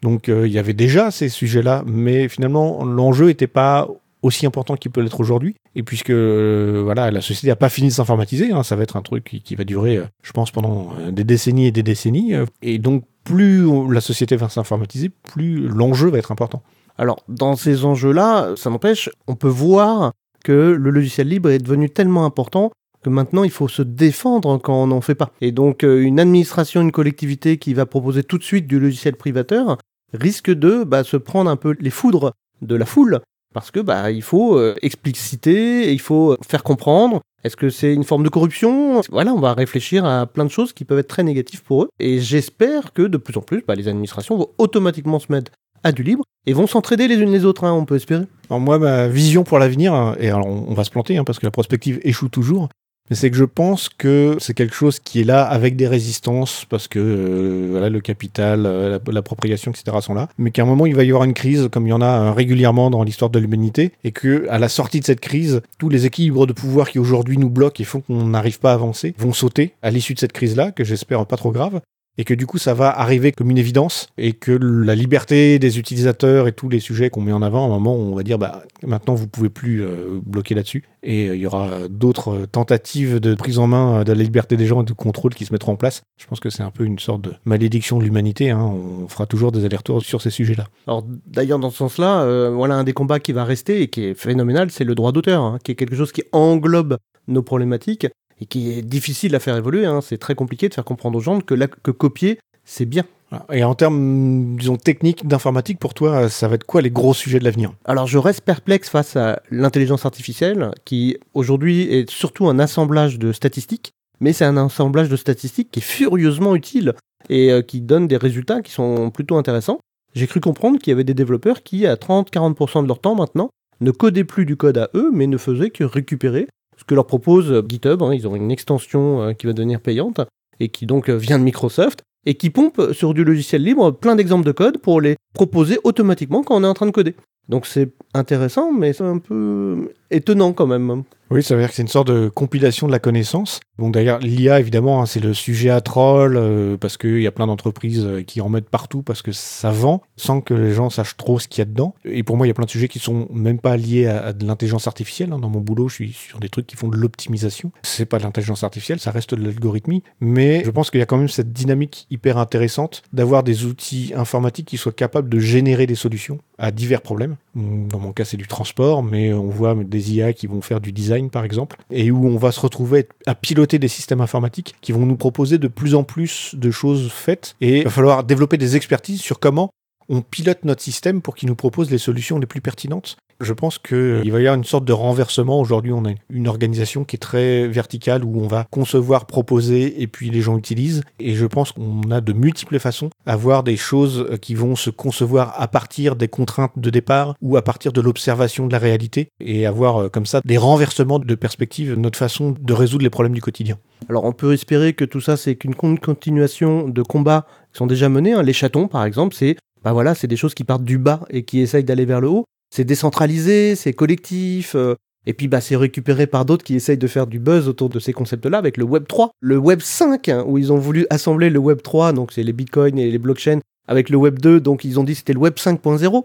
Donc 0.00 0.28
il 0.28 0.52
y 0.52 0.60
avait 0.60 0.74
déjà 0.74 1.10
ces 1.10 1.28
sujets-là, 1.28 1.82
mais 1.84 2.28
finalement 2.28 2.84
l'enjeu 2.84 3.26
n'était 3.26 3.48
pas 3.48 3.88
aussi 4.22 4.46
important 4.46 4.76
qu'il 4.76 4.92
peut 4.92 5.00
l'être 5.00 5.18
aujourd'hui. 5.18 5.56
Et 5.74 5.82
puisque 5.82 6.12
voilà, 6.12 7.10
la 7.10 7.20
société 7.20 7.48
n'a 7.48 7.56
pas 7.56 7.68
fini 7.68 7.88
de 7.88 7.92
s'informatiser, 7.92 8.52
hein, 8.52 8.62
ça 8.62 8.76
va 8.76 8.84
être 8.84 8.94
un 8.96 9.02
truc 9.02 9.24
qui, 9.24 9.40
qui 9.40 9.56
va 9.56 9.64
durer, 9.64 10.00
je 10.22 10.30
pense, 10.30 10.52
pendant 10.52 10.92
des 11.10 11.24
décennies 11.24 11.66
et 11.66 11.72
des 11.72 11.82
décennies. 11.82 12.32
et 12.62 12.78
donc 12.78 13.02
plus 13.24 13.66
la 13.90 14.00
société 14.00 14.36
va 14.36 14.48
s'informatiser, 14.48 15.08
plus 15.08 15.66
l'enjeu 15.66 16.10
va 16.10 16.18
être 16.18 16.30
important. 16.30 16.62
Alors, 16.98 17.22
dans 17.28 17.56
ces 17.56 17.84
enjeux-là, 17.84 18.54
ça 18.56 18.70
n'empêche, 18.70 19.08
on 19.26 19.36
peut 19.36 19.48
voir 19.48 20.12
que 20.44 20.52
le 20.52 20.90
logiciel 20.90 21.28
libre 21.28 21.50
est 21.50 21.58
devenu 21.58 21.88
tellement 21.88 22.24
important 22.24 22.70
que 23.02 23.10
maintenant 23.10 23.44
il 23.44 23.50
faut 23.50 23.68
se 23.68 23.82
défendre 23.82 24.58
quand 24.58 24.82
on 24.82 24.88
n'en 24.88 25.00
fait 25.00 25.14
pas. 25.14 25.30
Et 25.40 25.52
donc, 25.52 25.84
euh, 25.84 26.00
une 26.00 26.18
administration, 26.18 26.80
une 26.80 26.92
collectivité 26.92 27.56
qui 27.58 27.72
va 27.72 27.86
proposer 27.86 28.24
tout 28.24 28.38
de 28.38 28.42
suite 28.42 28.66
du 28.66 28.80
logiciel 28.80 29.14
privateur 29.14 29.78
risque 30.12 30.50
de 30.50 30.84
bah, 30.84 31.04
se 31.04 31.16
prendre 31.16 31.50
un 31.50 31.56
peu 31.56 31.76
les 31.78 31.90
foudres 31.90 32.32
de 32.62 32.74
la 32.74 32.86
foule 32.86 33.20
parce 33.54 33.70
que 33.70 33.80
bah 33.80 34.10
il 34.10 34.22
faut 34.22 34.58
euh, 34.58 34.74
expliciter, 34.82 35.92
il 35.92 36.00
faut 36.00 36.36
faire 36.46 36.62
comprendre. 36.62 37.20
Est-ce 37.44 37.56
que 37.56 37.70
c'est 37.70 37.94
une 37.94 38.04
forme 38.04 38.24
de 38.24 38.28
corruption? 38.28 39.00
Voilà, 39.10 39.32
on 39.32 39.40
va 39.40 39.54
réfléchir 39.54 40.04
à 40.04 40.26
plein 40.26 40.44
de 40.44 40.50
choses 40.50 40.72
qui 40.72 40.84
peuvent 40.84 40.98
être 40.98 41.08
très 41.08 41.22
négatives 41.22 41.62
pour 41.62 41.84
eux. 41.84 41.88
Et 42.00 42.20
j'espère 42.20 42.92
que 42.92 43.02
de 43.02 43.16
plus 43.16 43.36
en 43.36 43.42
plus, 43.42 43.62
bah, 43.66 43.74
les 43.74 43.88
administrations 43.88 44.36
vont 44.36 44.48
automatiquement 44.58 45.18
se 45.18 45.30
mettre 45.30 45.52
à 45.84 45.92
du 45.92 46.02
libre 46.02 46.24
et 46.46 46.52
vont 46.52 46.66
s'entraider 46.66 47.08
les 47.08 47.16
unes 47.16 47.32
les 47.32 47.44
autres, 47.44 47.64
hein, 47.64 47.72
on 47.72 47.84
peut 47.84 47.96
espérer. 47.96 48.24
Alors 48.48 48.60
moi, 48.60 48.78
ma 48.78 49.08
vision 49.08 49.44
pour 49.44 49.58
l'avenir, 49.58 49.92
hein, 49.92 50.16
et 50.18 50.28
alors 50.28 50.46
on 50.46 50.74
va 50.74 50.84
se 50.84 50.90
planter 50.90 51.18
hein, 51.18 51.24
parce 51.24 51.38
que 51.38 51.46
la 51.46 51.50
prospective 51.50 52.00
échoue 52.02 52.28
toujours, 52.28 52.68
mais 53.10 53.16
c'est 53.16 53.30
que 53.30 53.36
je 53.36 53.44
pense 53.44 53.88
que 53.88 54.36
c'est 54.38 54.54
quelque 54.54 54.74
chose 54.74 54.98
qui 54.98 55.20
est 55.20 55.24
là 55.24 55.44
avec 55.44 55.76
des 55.76 55.86
résistances 55.86 56.66
parce 56.68 56.88
que 56.88 56.98
euh, 56.98 57.68
voilà 57.70 57.88
le 57.88 58.00
capital, 58.00 58.66
euh, 58.66 58.98
l'appropriation, 59.10 59.72
etc. 59.72 59.96
sont 60.00 60.14
là, 60.14 60.28
mais 60.38 60.50
qu'à 60.50 60.62
un 60.62 60.66
moment 60.66 60.86
il 60.86 60.94
va 60.94 61.04
y 61.04 61.08
avoir 61.08 61.24
une 61.24 61.34
crise 61.34 61.68
comme 61.72 61.86
il 61.86 61.90
y 61.90 61.94
en 61.94 62.02
a 62.02 62.32
régulièrement 62.32 62.90
dans 62.90 63.02
l'histoire 63.02 63.30
de 63.30 63.38
l'humanité 63.38 63.92
et 64.04 64.12
que 64.12 64.46
à 64.50 64.58
la 64.58 64.68
sortie 64.68 65.00
de 65.00 65.04
cette 65.04 65.20
crise, 65.20 65.62
tous 65.78 65.88
les 65.88 66.06
équilibres 66.06 66.46
de 66.46 66.52
pouvoir 66.52 66.90
qui 66.90 66.98
aujourd'hui 66.98 67.38
nous 67.38 67.50
bloquent 67.50 67.80
et 67.80 67.84
font 67.84 68.00
qu'on 68.00 68.26
n'arrive 68.26 68.58
pas 68.60 68.72
à 68.72 68.74
avancer 68.74 69.14
vont 69.18 69.32
sauter 69.32 69.74
à 69.82 69.90
l'issue 69.90 70.14
de 70.14 70.18
cette 70.18 70.32
crise-là, 70.32 70.72
que 70.72 70.84
j'espère 70.84 71.24
pas 71.26 71.36
trop 71.36 71.50
grave, 71.50 71.80
et 72.18 72.24
que 72.24 72.34
du 72.34 72.46
coup 72.46 72.58
ça 72.58 72.74
va 72.74 72.90
arriver 72.90 73.32
comme 73.32 73.50
une 73.50 73.58
évidence 73.58 74.08
et 74.18 74.32
que 74.32 74.52
la 74.52 74.94
liberté 74.94 75.58
des 75.58 75.78
utilisateurs 75.78 76.48
et 76.48 76.52
tous 76.52 76.68
les 76.68 76.80
sujets 76.80 77.10
qu'on 77.10 77.20
met 77.20 77.32
en 77.32 77.42
avant, 77.42 77.62
à 77.62 77.66
un 77.66 77.70
moment 77.70 77.94
on 77.94 78.14
va 78.14 78.22
dire 78.24 78.38
bah 78.38 78.64
maintenant 78.86 79.14
vous 79.14 79.28
pouvez 79.28 79.48
plus 79.48 79.82
euh, 79.82 80.20
bloquer 80.24 80.54
là-dessus 80.54 80.84
et 81.02 81.28
euh, 81.28 81.36
il 81.36 81.40
y 81.40 81.46
aura 81.46 81.70
d'autres 81.88 82.46
tentatives 82.50 83.20
de 83.20 83.34
prise 83.34 83.58
en 83.58 83.68
main 83.68 84.02
de 84.02 84.12
la 84.12 84.22
liberté 84.22 84.56
des 84.56 84.66
gens 84.66 84.82
et 84.82 84.84
de 84.84 84.92
contrôle 84.92 85.34
qui 85.34 85.44
se 85.44 85.52
mettront 85.52 85.72
en 85.72 85.76
place. 85.76 86.02
Je 86.18 86.26
pense 86.26 86.40
que 86.40 86.50
c'est 86.50 86.62
un 86.62 86.70
peu 86.70 86.84
une 86.84 86.98
sorte 86.98 87.22
de 87.22 87.32
malédiction 87.44 87.98
de 87.98 88.04
l'humanité. 88.04 88.50
Hein. 88.50 88.60
On 88.60 89.08
fera 89.08 89.26
toujours 89.26 89.52
des 89.52 89.64
allers-retours 89.64 90.02
sur 90.02 90.20
ces 90.20 90.30
sujets-là. 90.30 90.64
Alors 90.86 91.04
d'ailleurs 91.26 91.60
dans 91.60 91.70
ce 91.70 91.78
sens-là, 91.78 92.22
euh, 92.22 92.50
voilà 92.50 92.74
un 92.74 92.84
des 92.84 92.92
combats 92.92 93.20
qui 93.20 93.32
va 93.32 93.44
rester 93.44 93.82
et 93.82 93.88
qui 93.88 94.04
est 94.04 94.14
phénoménal, 94.14 94.70
c'est 94.70 94.84
le 94.84 94.94
droit 94.94 95.12
d'auteur, 95.12 95.42
hein, 95.42 95.58
qui 95.62 95.72
est 95.72 95.74
quelque 95.76 95.96
chose 95.96 96.12
qui 96.12 96.24
englobe 96.32 96.98
nos 97.28 97.42
problématiques 97.42 98.06
et 98.40 98.46
qui 98.46 98.70
est 98.70 98.82
difficile 98.82 99.34
à 99.34 99.40
faire 99.40 99.56
évoluer. 99.56 99.86
Hein. 99.86 100.00
C'est 100.00 100.18
très 100.18 100.34
compliqué 100.34 100.68
de 100.68 100.74
faire 100.74 100.84
comprendre 100.84 101.18
aux 101.18 101.22
gens 101.22 101.40
que, 101.40 101.54
que 101.54 101.90
copier, 101.90 102.38
c'est 102.64 102.86
bien. 102.86 103.04
Et 103.52 103.62
en 103.62 103.74
termes, 103.74 104.56
disons, 104.56 104.76
techniques 104.76 105.26
d'informatique, 105.26 105.78
pour 105.78 105.92
toi, 105.92 106.30
ça 106.30 106.48
va 106.48 106.54
être 106.54 106.64
quoi 106.64 106.80
les 106.80 106.90
gros 106.90 107.12
sujets 107.12 107.38
de 107.38 107.44
l'avenir? 107.44 107.72
Alors, 107.84 108.06
je 108.06 108.16
reste 108.16 108.40
perplexe 108.40 108.88
face 108.88 109.16
à 109.16 109.42
l'intelligence 109.50 110.06
artificielle, 110.06 110.70
qui 110.86 111.18
aujourd'hui 111.34 111.82
est 111.82 112.08
surtout 112.08 112.48
un 112.48 112.58
assemblage 112.58 113.18
de 113.18 113.32
statistiques, 113.32 113.92
mais 114.20 114.32
c'est 114.32 114.46
un 114.46 114.56
assemblage 114.56 115.10
de 115.10 115.16
statistiques 115.16 115.70
qui 115.70 115.80
est 115.80 115.82
furieusement 115.82 116.56
utile 116.56 116.94
et 117.28 117.52
euh, 117.52 117.60
qui 117.60 117.82
donne 117.82 118.08
des 118.08 118.16
résultats 118.16 118.62
qui 118.62 118.72
sont 118.72 119.10
plutôt 119.10 119.36
intéressants. 119.36 119.78
J'ai 120.14 120.26
cru 120.26 120.40
comprendre 120.40 120.78
qu'il 120.78 120.90
y 120.90 120.94
avait 120.94 121.04
des 121.04 121.14
développeurs 121.14 121.62
qui, 121.62 121.86
à 121.86 121.96
30-40% 121.96 122.82
de 122.82 122.88
leur 122.88 123.00
temps 123.00 123.14
maintenant, 123.14 123.50
ne 123.80 123.90
codaient 123.90 124.24
plus 124.24 124.46
du 124.46 124.56
code 124.56 124.78
à 124.78 124.88
eux, 124.94 125.10
mais 125.12 125.26
ne 125.26 125.36
faisaient 125.36 125.70
que 125.70 125.84
récupérer 125.84 126.48
ce 126.78 126.84
que 126.84 126.94
leur 126.94 127.06
propose 127.06 127.50
euh, 127.52 127.62
GitHub. 127.68 128.02
Hein, 128.02 128.14
ils 128.14 128.26
ont 128.26 128.36
une 128.36 128.50
extension 128.50 129.22
euh, 129.22 129.32
qui 129.32 129.46
va 129.46 129.52
devenir 129.52 129.80
payante 129.80 130.20
et 130.60 130.68
qui 130.68 130.86
donc 130.86 131.10
euh, 131.10 131.16
vient 131.16 131.38
de 131.38 131.44
Microsoft 131.44 132.02
et 132.24 132.34
qui 132.34 132.50
pompe 132.50 132.92
sur 132.92 133.14
du 133.14 133.24
logiciel 133.24 133.62
libre 133.62 133.90
plein 133.90 134.16
d'exemples 134.16 134.46
de 134.46 134.52
code 134.52 134.78
pour 134.78 135.00
les 135.00 135.16
proposer 135.34 135.78
automatiquement 135.84 136.42
quand 136.42 136.56
on 136.56 136.64
est 136.64 136.68
en 136.68 136.74
train 136.74 136.86
de 136.86 136.92
coder. 136.92 137.14
Donc 137.48 137.66
c'est 137.66 137.92
intéressant, 138.14 138.72
mais 138.72 138.92
c'est 138.92 139.04
un 139.04 139.18
peu 139.18 139.92
étonnant 140.10 140.52
quand 140.52 140.66
même. 140.66 141.04
Oui, 141.30 141.42
ça 141.42 141.54
veut 141.54 141.60
dire 141.60 141.68
que 141.68 141.74
c'est 141.74 141.82
une 141.82 141.88
sorte 141.88 142.08
de 142.08 142.28
compilation 142.28 142.86
de 142.86 142.92
la 142.92 142.98
connaissance. 142.98 143.60
Bon, 143.76 143.90
d'ailleurs, 143.90 144.18
l'IA, 144.18 144.58
évidemment, 144.58 145.02
hein, 145.02 145.06
c'est 145.06 145.20
le 145.20 145.34
sujet 145.34 145.68
à 145.68 145.82
troll, 145.82 146.36
euh, 146.36 146.78
parce 146.78 146.96
qu'il 146.96 147.20
y 147.20 147.26
a 147.26 147.30
plein 147.30 147.46
d'entreprises 147.46 148.04
euh, 148.04 148.22
qui 148.22 148.40
en 148.40 148.48
mettent 148.48 148.70
partout, 148.70 149.02
parce 149.02 149.20
que 149.20 149.30
ça 149.30 149.70
vend, 149.70 150.02
sans 150.16 150.40
que 150.40 150.54
les 150.54 150.72
gens 150.72 150.88
sachent 150.88 151.18
trop 151.18 151.38
ce 151.38 151.46
qu'il 151.46 151.60
y 151.60 151.62
a 151.62 151.64
dedans. 151.66 151.94
Et 152.06 152.22
pour 152.22 152.38
moi, 152.38 152.46
il 152.46 152.48
y 152.48 152.50
a 152.50 152.54
plein 152.54 152.64
de 152.64 152.70
sujets 152.70 152.88
qui 152.88 152.98
sont 152.98 153.28
même 153.30 153.58
pas 153.58 153.76
liés 153.76 154.06
à, 154.06 154.32
de 154.32 154.46
l'intelligence 154.46 154.86
artificielle. 154.86 155.32
Hein. 155.32 155.38
Dans 155.38 155.50
mon 155.50 155.60
boulot, 155.60 155.88
je 155.88 155.94
suis 155.94 156.12
sur 156.12 156.40
des 156.40 156.48
trucs 156.48 156.66
qui 156.66 156.76
font 156.76 156.88
de 156.88 156.96
l'optimisation. 156.96 157.70
C'est 157.82 158.06
pas 158.06 158.18
de 158.18 158.22
l'intelligence 158.22 158.64
artificielle, 158.64 158.98
ça 158.98 159.10
reste 159.10 159.34
de 159.34 159.44
l'algorithmie. 159.44 160.02
Mais 160.20 160.62
je 160.64 160.70
pense 160.70 160.90
qu'il 160.90 160.98
y 160.98 161.02
a 161.02 161.06
quand 161.06 161.18
même 161.18 161.28
cette 161.28 161.52
dynamique 161.52 162.06
hyper 162.10 162.38
intéressante 162.38 163.02
d'avoir 163.12 163.42
des 163.42 163.66
outils 163.66 164.12
informatiques 164.16 164.66
qui 164.66 164.78
soient 164.78 164.92
capables 164.92 165.28
de 165.28 165.38
générer 165.38 165.86
des 165.86 165.94
solutions 165.94 166.38
à 166.56 166.70
divers 166.72 167.02
problèmes. 167.02 167.36
Dans 167.54 168.00
mon 168.00 168.12
cas, 168.12 168.24
c'est 168.24 168.36
du 168.36 168.46
transport, 168.46 169.02
mais 169.02 169.32
on 169.32 169.48
voit 169.48 169.74
des 169.74 169.97
IA 169.98 170.32
qui 170.32 170.46
vont 170.46 170.60
faire 170.60 170.80
du 170.80 170.92
design, 170.92 171.30
par 171.30 171.44
exemple, 171.44 171.76
et 171.90 172.10
où 172.10 172.26
on 172.26 172.36
va 172.36 172.52
se 172.52 172.60
retrouver 172.60 173.08
à 173.26 173.34
piloter 173.34 173.78
des 173.78 173.88
systèmes 173.88 174.20
informatiques 174.20 174.76
qui 174.80 174.92
vont 174.92 175.06
nous 175.06 175.16
proposer 175.16 175.58
de 175.58 175.68
plus 175.68 175.94
en 175.94 176.04
plus 176.04 176.54
de 176.54 176.70
choses 176.70 177.10
faites. 177.10 177.56
Et 177.60 177.78
il 177.78 177.84
va 177.84 177.90
falloir 177.90 178.24
développer 178.24 178.56
des 178.56 178.76
expertises 178.76 179.20
sur 179.20 179.40
comment 179.40 179.70
on 180.08 180.22
pilote 180.22 180.64
notre 180.64 180.82
système 180.82 181.20
pour 181.20 181.34
qu'il 181.34 181.48
nous 181.48 181.54
propose 181.54 181.90
les 181.90 181.98
solutions 181.98 182.38
les 182.38 182.46
plus 182.46 182.60
pertinentes 182.60 183.16
je 183.40 183.52
pense 183.52 183.78
qu'il 183.78 183.96
euh, 183.96 184.22
va 184.26 184.40
y 184.40 184.46
avoir 184.46 184.54
une 184.54 184.64
sorte 184.64 184.84
de 184.84 184.92
renversement. 184.92 185.60
Aujourd'hui, 185.60 185.92
on 185.92 186.04
a 186.04 186.10
une 186.30 186.48
organisation 186.48 187.04
qui 187.04 187.16
est 187.16 187.20
très 187.20 187.68
verticale 187.68 188.24
où 188.24 188.40
on 188.40 188.48
va 188.48 188.66
concevoir, 188.70 189.26
proposer 189.26 190.02
et 190.02 190.06
puis 190.06 190.30
les 190.30 190.40
gens 190.40 190.58
utilisent. 190.58 191.02
Et 191.20 191.34
je 191.34 191.46
pense 191.46 191.72
qu'on 191.72 192.10
a 192.10 192.20
de 192.20 192.32
multiples 192.32 192.78
façons 192.78 193.10
d'avoir 193.26 193.62
des 193.62 193.76
choses 193.76 194.26
euh, 194.30 194.36
qui 194.36 194.54
vont 194.54 194.74
se 194.76 194.90
concevoir 194.90 195.54
à 195.60 195.68
partir 195.68 196.16
des 196.16 196.28
contraintes 196.28 196.72
de 196.76 196.90
départ 196.90 197.34
ou 197.40 197.56
à 197.56 197.62
partir 197.62 197.92
de 197.92 198.00
l'observation 198.00 198.66
de 198.66 198.72
la 198.72 198.78
réalité 198.78 199.28
et 199.40 199.66
avoir 199.66 199.96
euh, 199.96 200.08
comme 200.08 200.26
ça 200.26 200.40
des 200.44 200.58
renversements 200.58 201.18
de 201.18 201.34
perspective 201.34 201.94
notre 201.94 202.18
façon 202.18 202.54
de 202.60 202.72
résoudre 202.72 203.04
les 203.04 203.10
problèmes 203.10 203.34
du 203.34 203.40
quotidien. 203.40 203.78
Alors 204.08 204.24
on 204.24 204.32
peut 204.32 204.52
espérer 204.52 204.94
que 204.94 205.04
tout 205.04 205.20
ça 205.20 205.36
c'est 205.36 205.54
qu'une 205.56 205.74
continuation 205.74 206.88
de 206.88 207.02
combats 207.02 207.46
qui 207.72 207.78
sont 207.78 207.86
déjà 207.86 208.08
menés. 208.08 208.32
Hein. 208.32 208.42
Les 208.42 208.52
chatons 208.52 208.88
par 208.88 209.04
exemple, 209.04 209.34
c'est 209.34 209.56
bah 209.84 209.92
voilà, 209.92 210.14
c'est 210.14 210.26
des 210.26 210.36
choses 210.36 210.54
qui 210.54 210.64
partent 210.64 210.84
du 210.84 210.98
bas 210.98 211.20
et 211.30 211.44
qui 211.44 211.60
essayent 211.60 211.84
d'aller 211.84 212.04
vers 212.04 212.20
le 212.20 212.28
haut 212.28 212.44
c'est 212.70 212.84
décentralisé, 212.84 213.74
c'est 213.74 213.92
collectif. 213.92 214.74
Euh, 214.74 214.94
et 215.26 215.34
puis 215.34 215.48
bah, 215.48 215.60
c'est 215.60 215.76
récupéré 215.76 216.26
par 216.26 216.44
d'autres 216.44 216.64
qui 216.64 216.74
essayent 216.74 216.98
de 216.98 217.06
faire 217.06 217.26
du 217.26 217.38
buzz 217.38 217.68
autour 217.68 217.88
de 217.90 217.98
ces 217.98 218.12
concepts-là 218.12 218.56
avec 218.56 218.76
le 218.76 218.84
Web 218.84 219.06
3. 219.06 219.30
Le 219.40 219.58
Web 219.58 219.80
5, 219.80 220.28
hein, 220.28 220.44
où 220.46 220.56
ils 220.58 220.72
ont 220.72 220.78
voulu 220.78 221.06
assembler 221.10 221.50
le 221.50 221.58
Web 221.58 221.82
3, 221.82 222.12
donc 222.12 222.32
c'est 222.32 222.42
les 222.42 222.52
bitcoins 222.52 222.98
et 222.98 223.10
les 223.10 223.18
blockchains, 223.18 223.60
avec 223.86 224.08
le 224.08 224.16
Web 224.16 224.38
2, 224.38 224.60
donc 224.60 224.84
ils 224.84 224.98
ont 224.98 225.04
dit 225.04 225.14
c'était 225.14 225.34
le 225.34 225.38
Web 225.38 225.54
5.0. 225.54 226.24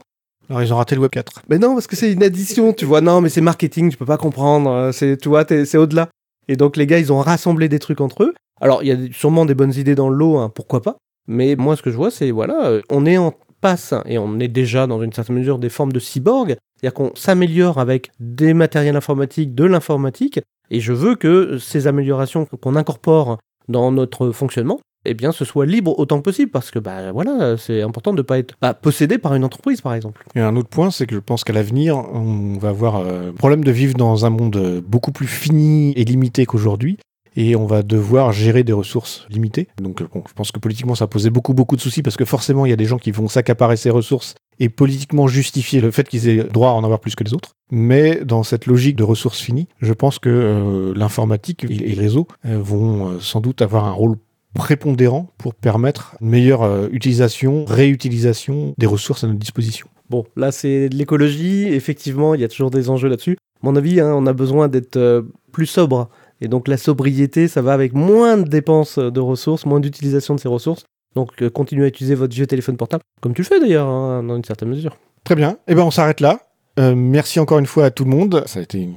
Alors 0.49 0.61
ils 0.61 0.73
ont 0.73 0.77
raté 0.77 0.95
le 0.95 1.01
Web 1.01 1.11
4. 1.11 1.43
Mais 1.49 1.57
non, 1.57 1.73
parce 1.73 1.87
que 1.87 1.95
c'est 1.95 2.11
une 2.11 2.23
addition, 2.23 2.73
tu 2.73 2.85
vois. 2.85 3.01
Non, 3.01 3.21
mais 3.21 3.29
c'est 3.29 3.41
marketing, 3.41 3.89
tu 3.89 3.97
peux 3.97 4.05
pas 4.05 4.17
comprendre. 4.17 4.69
Euh, 4.69 4.91
c'est, 4.91 5.17
tu 5.17 5.29
vois, 5.29 5.45
c'est 5.47 5.77
au-delà. 5.77 6.09
Et 6.47 6.55
donc 6.55 6.77
les 6.77 6.87
gars, 6.87 6.99
ils 6.99 7.11
ont 7.11 7.19
rassemblé 7.19 7.69
des 7.69 7.79
trucs 7.79 8.01
entre 8.01 8.23
eux. 8.23 8.33
Alors 8.61 8.83
il 8.83 8.87
y 8.87 8.91
a 8.91 8.97
sûrement 9.11 9.45
des 9.45 9.55
bonnes 9.55 9.73
idées 9.73 9.95
dans 9.95 10.09
le 10.09 10.15
lot, 10.15 10.37
hein, 10.37 10.49
pourquoi 10.53 10.81
pas. 10.81 10.97
Mais 11.27 11.55
moi, 11.55 11.75
ce 11.75 11.81
que 11.81 11.91
je 11.91 11.95
vois, 11.95 12.11
c'est 12.11 12.31
voilà, 12.31 12.67
euh, 12.67 12.81
on 12.89 13.05
est 13.05 13.17
en 13.17 13.33
passe, 13.63 13.93
et 14.05 14.17
on 14.17 14.39
est 14.39 14.49
déjà 14.49 14.87
dans 14.87 15.01
une 15.01 15.13
certaine 15.13 15.37
mesure 15.37 15.57
des 15.57 15.69
formes 15.69 15.93
de 15.93 15.99
cyborg, 15.99 16.57
c'est-à-dire 16.75 16.93
qu'on 16.93 17.15
s'améliore 17.15 17.79
avec 17.79 18.11
des 18.19 18.53
matériels 18.53 18.97
informatiques, 18.97 19.55
de 19.55 19.63
l'informatique, 19.63 20.41
et 20.69 20.81
je 20.81 20.91
veux 20.91 21.15
que 21.15 21.57
ces 21.57 21.87
améliorations 21.87 22.45
qu'on 22.45 22.75
incorpore 22.75 23.37
dans 23.69 23.89
notre 23.93 24.31
fonctionnement, 24.31 24.81
eh 25.05 25.13
bien, 25.13 25.31
ce 25.31 25.45
soit 25.45 25.65
libre 25.65 25.97
autant 25.97 26.17
que 26.17 26.23
possible, 26.23 26.51
parce 26.51 26.71
que 26.71 26.79
bah 26.79 27.13
voilà, 27.13 27.55
c'est 27.57 27.81
important 27.81 28.11
de 28.11 28.17
ne 28.17 28.21
pas 28.21 28.37
être 28.37 28.55
bah, 28.61 28.73
possédé 28.73 29.17
par 29.17 29.33
une 29.33 29.45
entreprise, 29.45 29.79
par 29.79 29.93
exemple. 29.93 30.25
Et 30.35 30.41
un 30.41 30.55
autre 30.57 30.69
point, 30.69 30.91
c'est 30.91 31.07
que 31.07 31.15
je 31.15 31.21
pense 31.21 31.45
qu'à 31.45 31.53
l'avenir, 31.53 31.97
on 31.97 32.57
va 32.57 32.69
avoir 32.69 32.97
euh, 32.97 33.31
problème 33.31 33.63
de 33.63 33.71
vivre 33.71 33.95
dans 33.95 34.25
un 34.25 34.29
monde 34.29 34.83
beaucoup 34.85 35.13
plus 35.13 35.27
fini 35.27 35.93
et 35.95 36.03
limité 36.03 36.45
qu'aujourd'hui, 36.45 36.97
et 37.35 37.55
on 37.55 37.65
va 37.65 37.83
devoir 37.83 38.31
gérer 38.31 38.63
des 38.63 38.73
ressources 38.73 39.25
limitées. 39.29 39.67
Donc 39.81 40.01
je 40.01 40.33
pense 40.33 40.51
que 40.51 40.59
politiquement 40.59 40.95
ça 40.95 41.07
posait 41.07 41.29
beaucoup 41.29 41.53
beaucoup 41.53 41.75
de 41.75 41.81
soucis 41.81 42.03
parce 42.03 42.17
que 42.17 42.25
forcément 42.25 42.65
il 42.65 42.69
y 42.69 42.73
a 42.73 42.77
des 42.77 42.85
gens 42.85 42.97
qui 42.97 43.11
vont 43.11 43.27
s'accaparer 43.27 43.77
ces 43.77 43.89
ressources 43.89 44.35
et 44.59 44.69
politiquement 44.69 45.27
justifier 45.27 45.81
le 45.81 45.91
fait 45.91 46.07
qu'ils 46.07 46.27
aient 46.29 46.43
droit 46.43 46.69
à 46.69 46.73
en 46.73 46.83
avoir 46.83 46.99
plus 46.99 47.15
que 47.15 47.23
les 47.23 47.33
autres. 47.33 47.53
Mais 47.71 48.23
dans 48.23 48.43
cette 48.43 48.65
logique 48.65 48.95
de 48.95 49.03
ressources 49.03 49.39
finies, 49.39 49.67
je 49.81 49.93
pense 49.93 50.19
que 50.19 50.29
euh, 50.29 50.93
l'informatique 50.95 51.63
et 51.63 51.67
les 51.67 51.93
réseaux 51.93 52.27
euh, 52.45 52.59
vont 52.61 53.09
euh, 53.09 53.19
sans 53.19 53.41
doute 53.41 53.61
avoir 53.61 53.85
un 53.85 53.91
rôle 53.91 54.17
prépondérant 54.53 55.31
pour 55.39 55.55
permettre 55.55 56.15
une 56.21 56.29
meilleure 56.29 56.87
utilisation, 56.91 57.65
réutilisation 57.65 58.75
des 58.77 58.85
ressources 58.85 59.23
à 59.23 59.27
notre 59.27 59.39
disposition. 59.39 59.87
Bon, 60.11 60.25
là 60.35 60.51
c'est 60.51 60.89
de 60.89 60.95
l'écologie, 60.95 61.63
effectivement 61.69 62.35
il 62.35 62.41
y 62.41 62.43
a 62.43 62.47
toujours 62.47 62.69
des 62.69 62.91
enjeux 62.91 63.09
là-dessus. 63.09 63.35
Mon 63.63 63.75
avis, 63.75 63.99
hein, 63.99 64.13
on 64.13 64.27
a 64.27 64.33
besoin 64.33 64.67
d'être 64.67 65.25
plus 65.51 65.65
sobre 65.65 66.09
et 66.43 66.47
donc 66.47 66.67
la 66.67 66.77
sobriété, 66.77 67.47
ça 67.47 67.61
va 67.61 67.73
avec 67.73 67.93
moins 67.93 68.37
de 68.37 68.47
dépenses 68.47 68.99
de 68.99 69.19
ressources, 69.19 69.65
moins 69.65 69.79
d'utilisation 69.79 70.35
de 70.35 70.39
ces 70.39 70.47
ressources. 70.47 70.83
Donc 71.15 71.41
euh, 71.41 71.49
continuez 71.49 71.85
à 71.85 71.87
utiliser 71.87 72.15
votre 72.15 72.35
vieux 72.35 72.47
téléphone 72.47 72.77
portable, 72.77 73.03
comme 73.21 73.33
tu 73.33 73.41
le 73.41 73.47
fais 73.47 73.59
d'ailleurs, 73.59 73.87
hein, 73.87 74.23
dans 74.23 74.35
une 74.35 74.43
certaine 74.43 74.69
mesure. 74.69 74.97
Très 75.23 75.35
bien. 75.35 75.57
Eh 75.67 75.75
ben, 75.75 75.83
on 75.83 75.91
s'arrête 75.91 76.19
là. 76.19 76.41
Euh, 76.79 76.95
merci 76.95 77.39
encore 77.39 77.59
une 77.59 77.65
fois 77.65 77.85
à 77.85 77.91
tout 77.91 78.03
le 78.03 78.09
monde. 78.09 78.43
Ça 78.45 78.59
a 78.59 78.63
été 78.63 78.79
une 78.79 78.95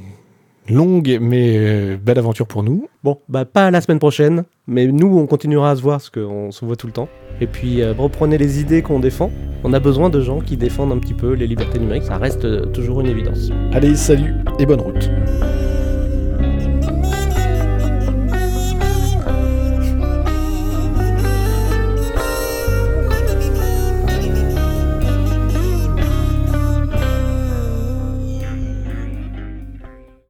longue 0.69 1.19
mais 1.21 1.57
euh, 1.59 1.97
belle 1.97 2.19
aventure 2.19 2.47
pour 2.47 2.63
nous. 2.63 2.89
Bon, 3.05 3.19
bah 3.29 3.45
pas 3.45 3.71
la 3.71 3.81
semaine 3.81 3.99
prochaine, 3.99 4.45
mais 4.67 4.87
nous 4.87 5.19
on 5.19 5.27
continuera 5.27 5.71
à 5.71 5.77
se 5.77 5.83
voir 5.83 5.99
parce 5.99 6.11
qu'on 6.11 6.51
se 6.51 6.65
voit 6.65 6.77
tout 6.77 6.87
le 6.87 6.93
temps. 6.93 7.09
Et 7.41 7.47
puis 7.47 7.83
euh, 7.83 7.93
reprenez 7.97 8.39
les 8.39 8.61
idées 8.61 8.83
qu'on 8.83 9.01
défend. 9.01 9.31
On 9.65 9.73
a 9.73 9.81
besoin 9.81 10.11
de 10.11 10.21
gens 10.21 10.41
qui 10.41 10.57
défendent 10.57 10.93
un 10.93 10.99
petit 10.99 11.15
peu 11.15 11.33
les 11.33 11.47
libertés 11.47 11.79
numériques, 11.79 12.05
ça 12.05 12.19
reste 12.19 12.45
euh, 12.45 12.67
toujours 12.67 13.01
une 13.01 13.09
évidence. 13.09 13.51
Allez, 13.73 13.97
salut 13.97 14.35
et 14.59 14.67
bonne 14.67 14.81
route. 14.81 15.11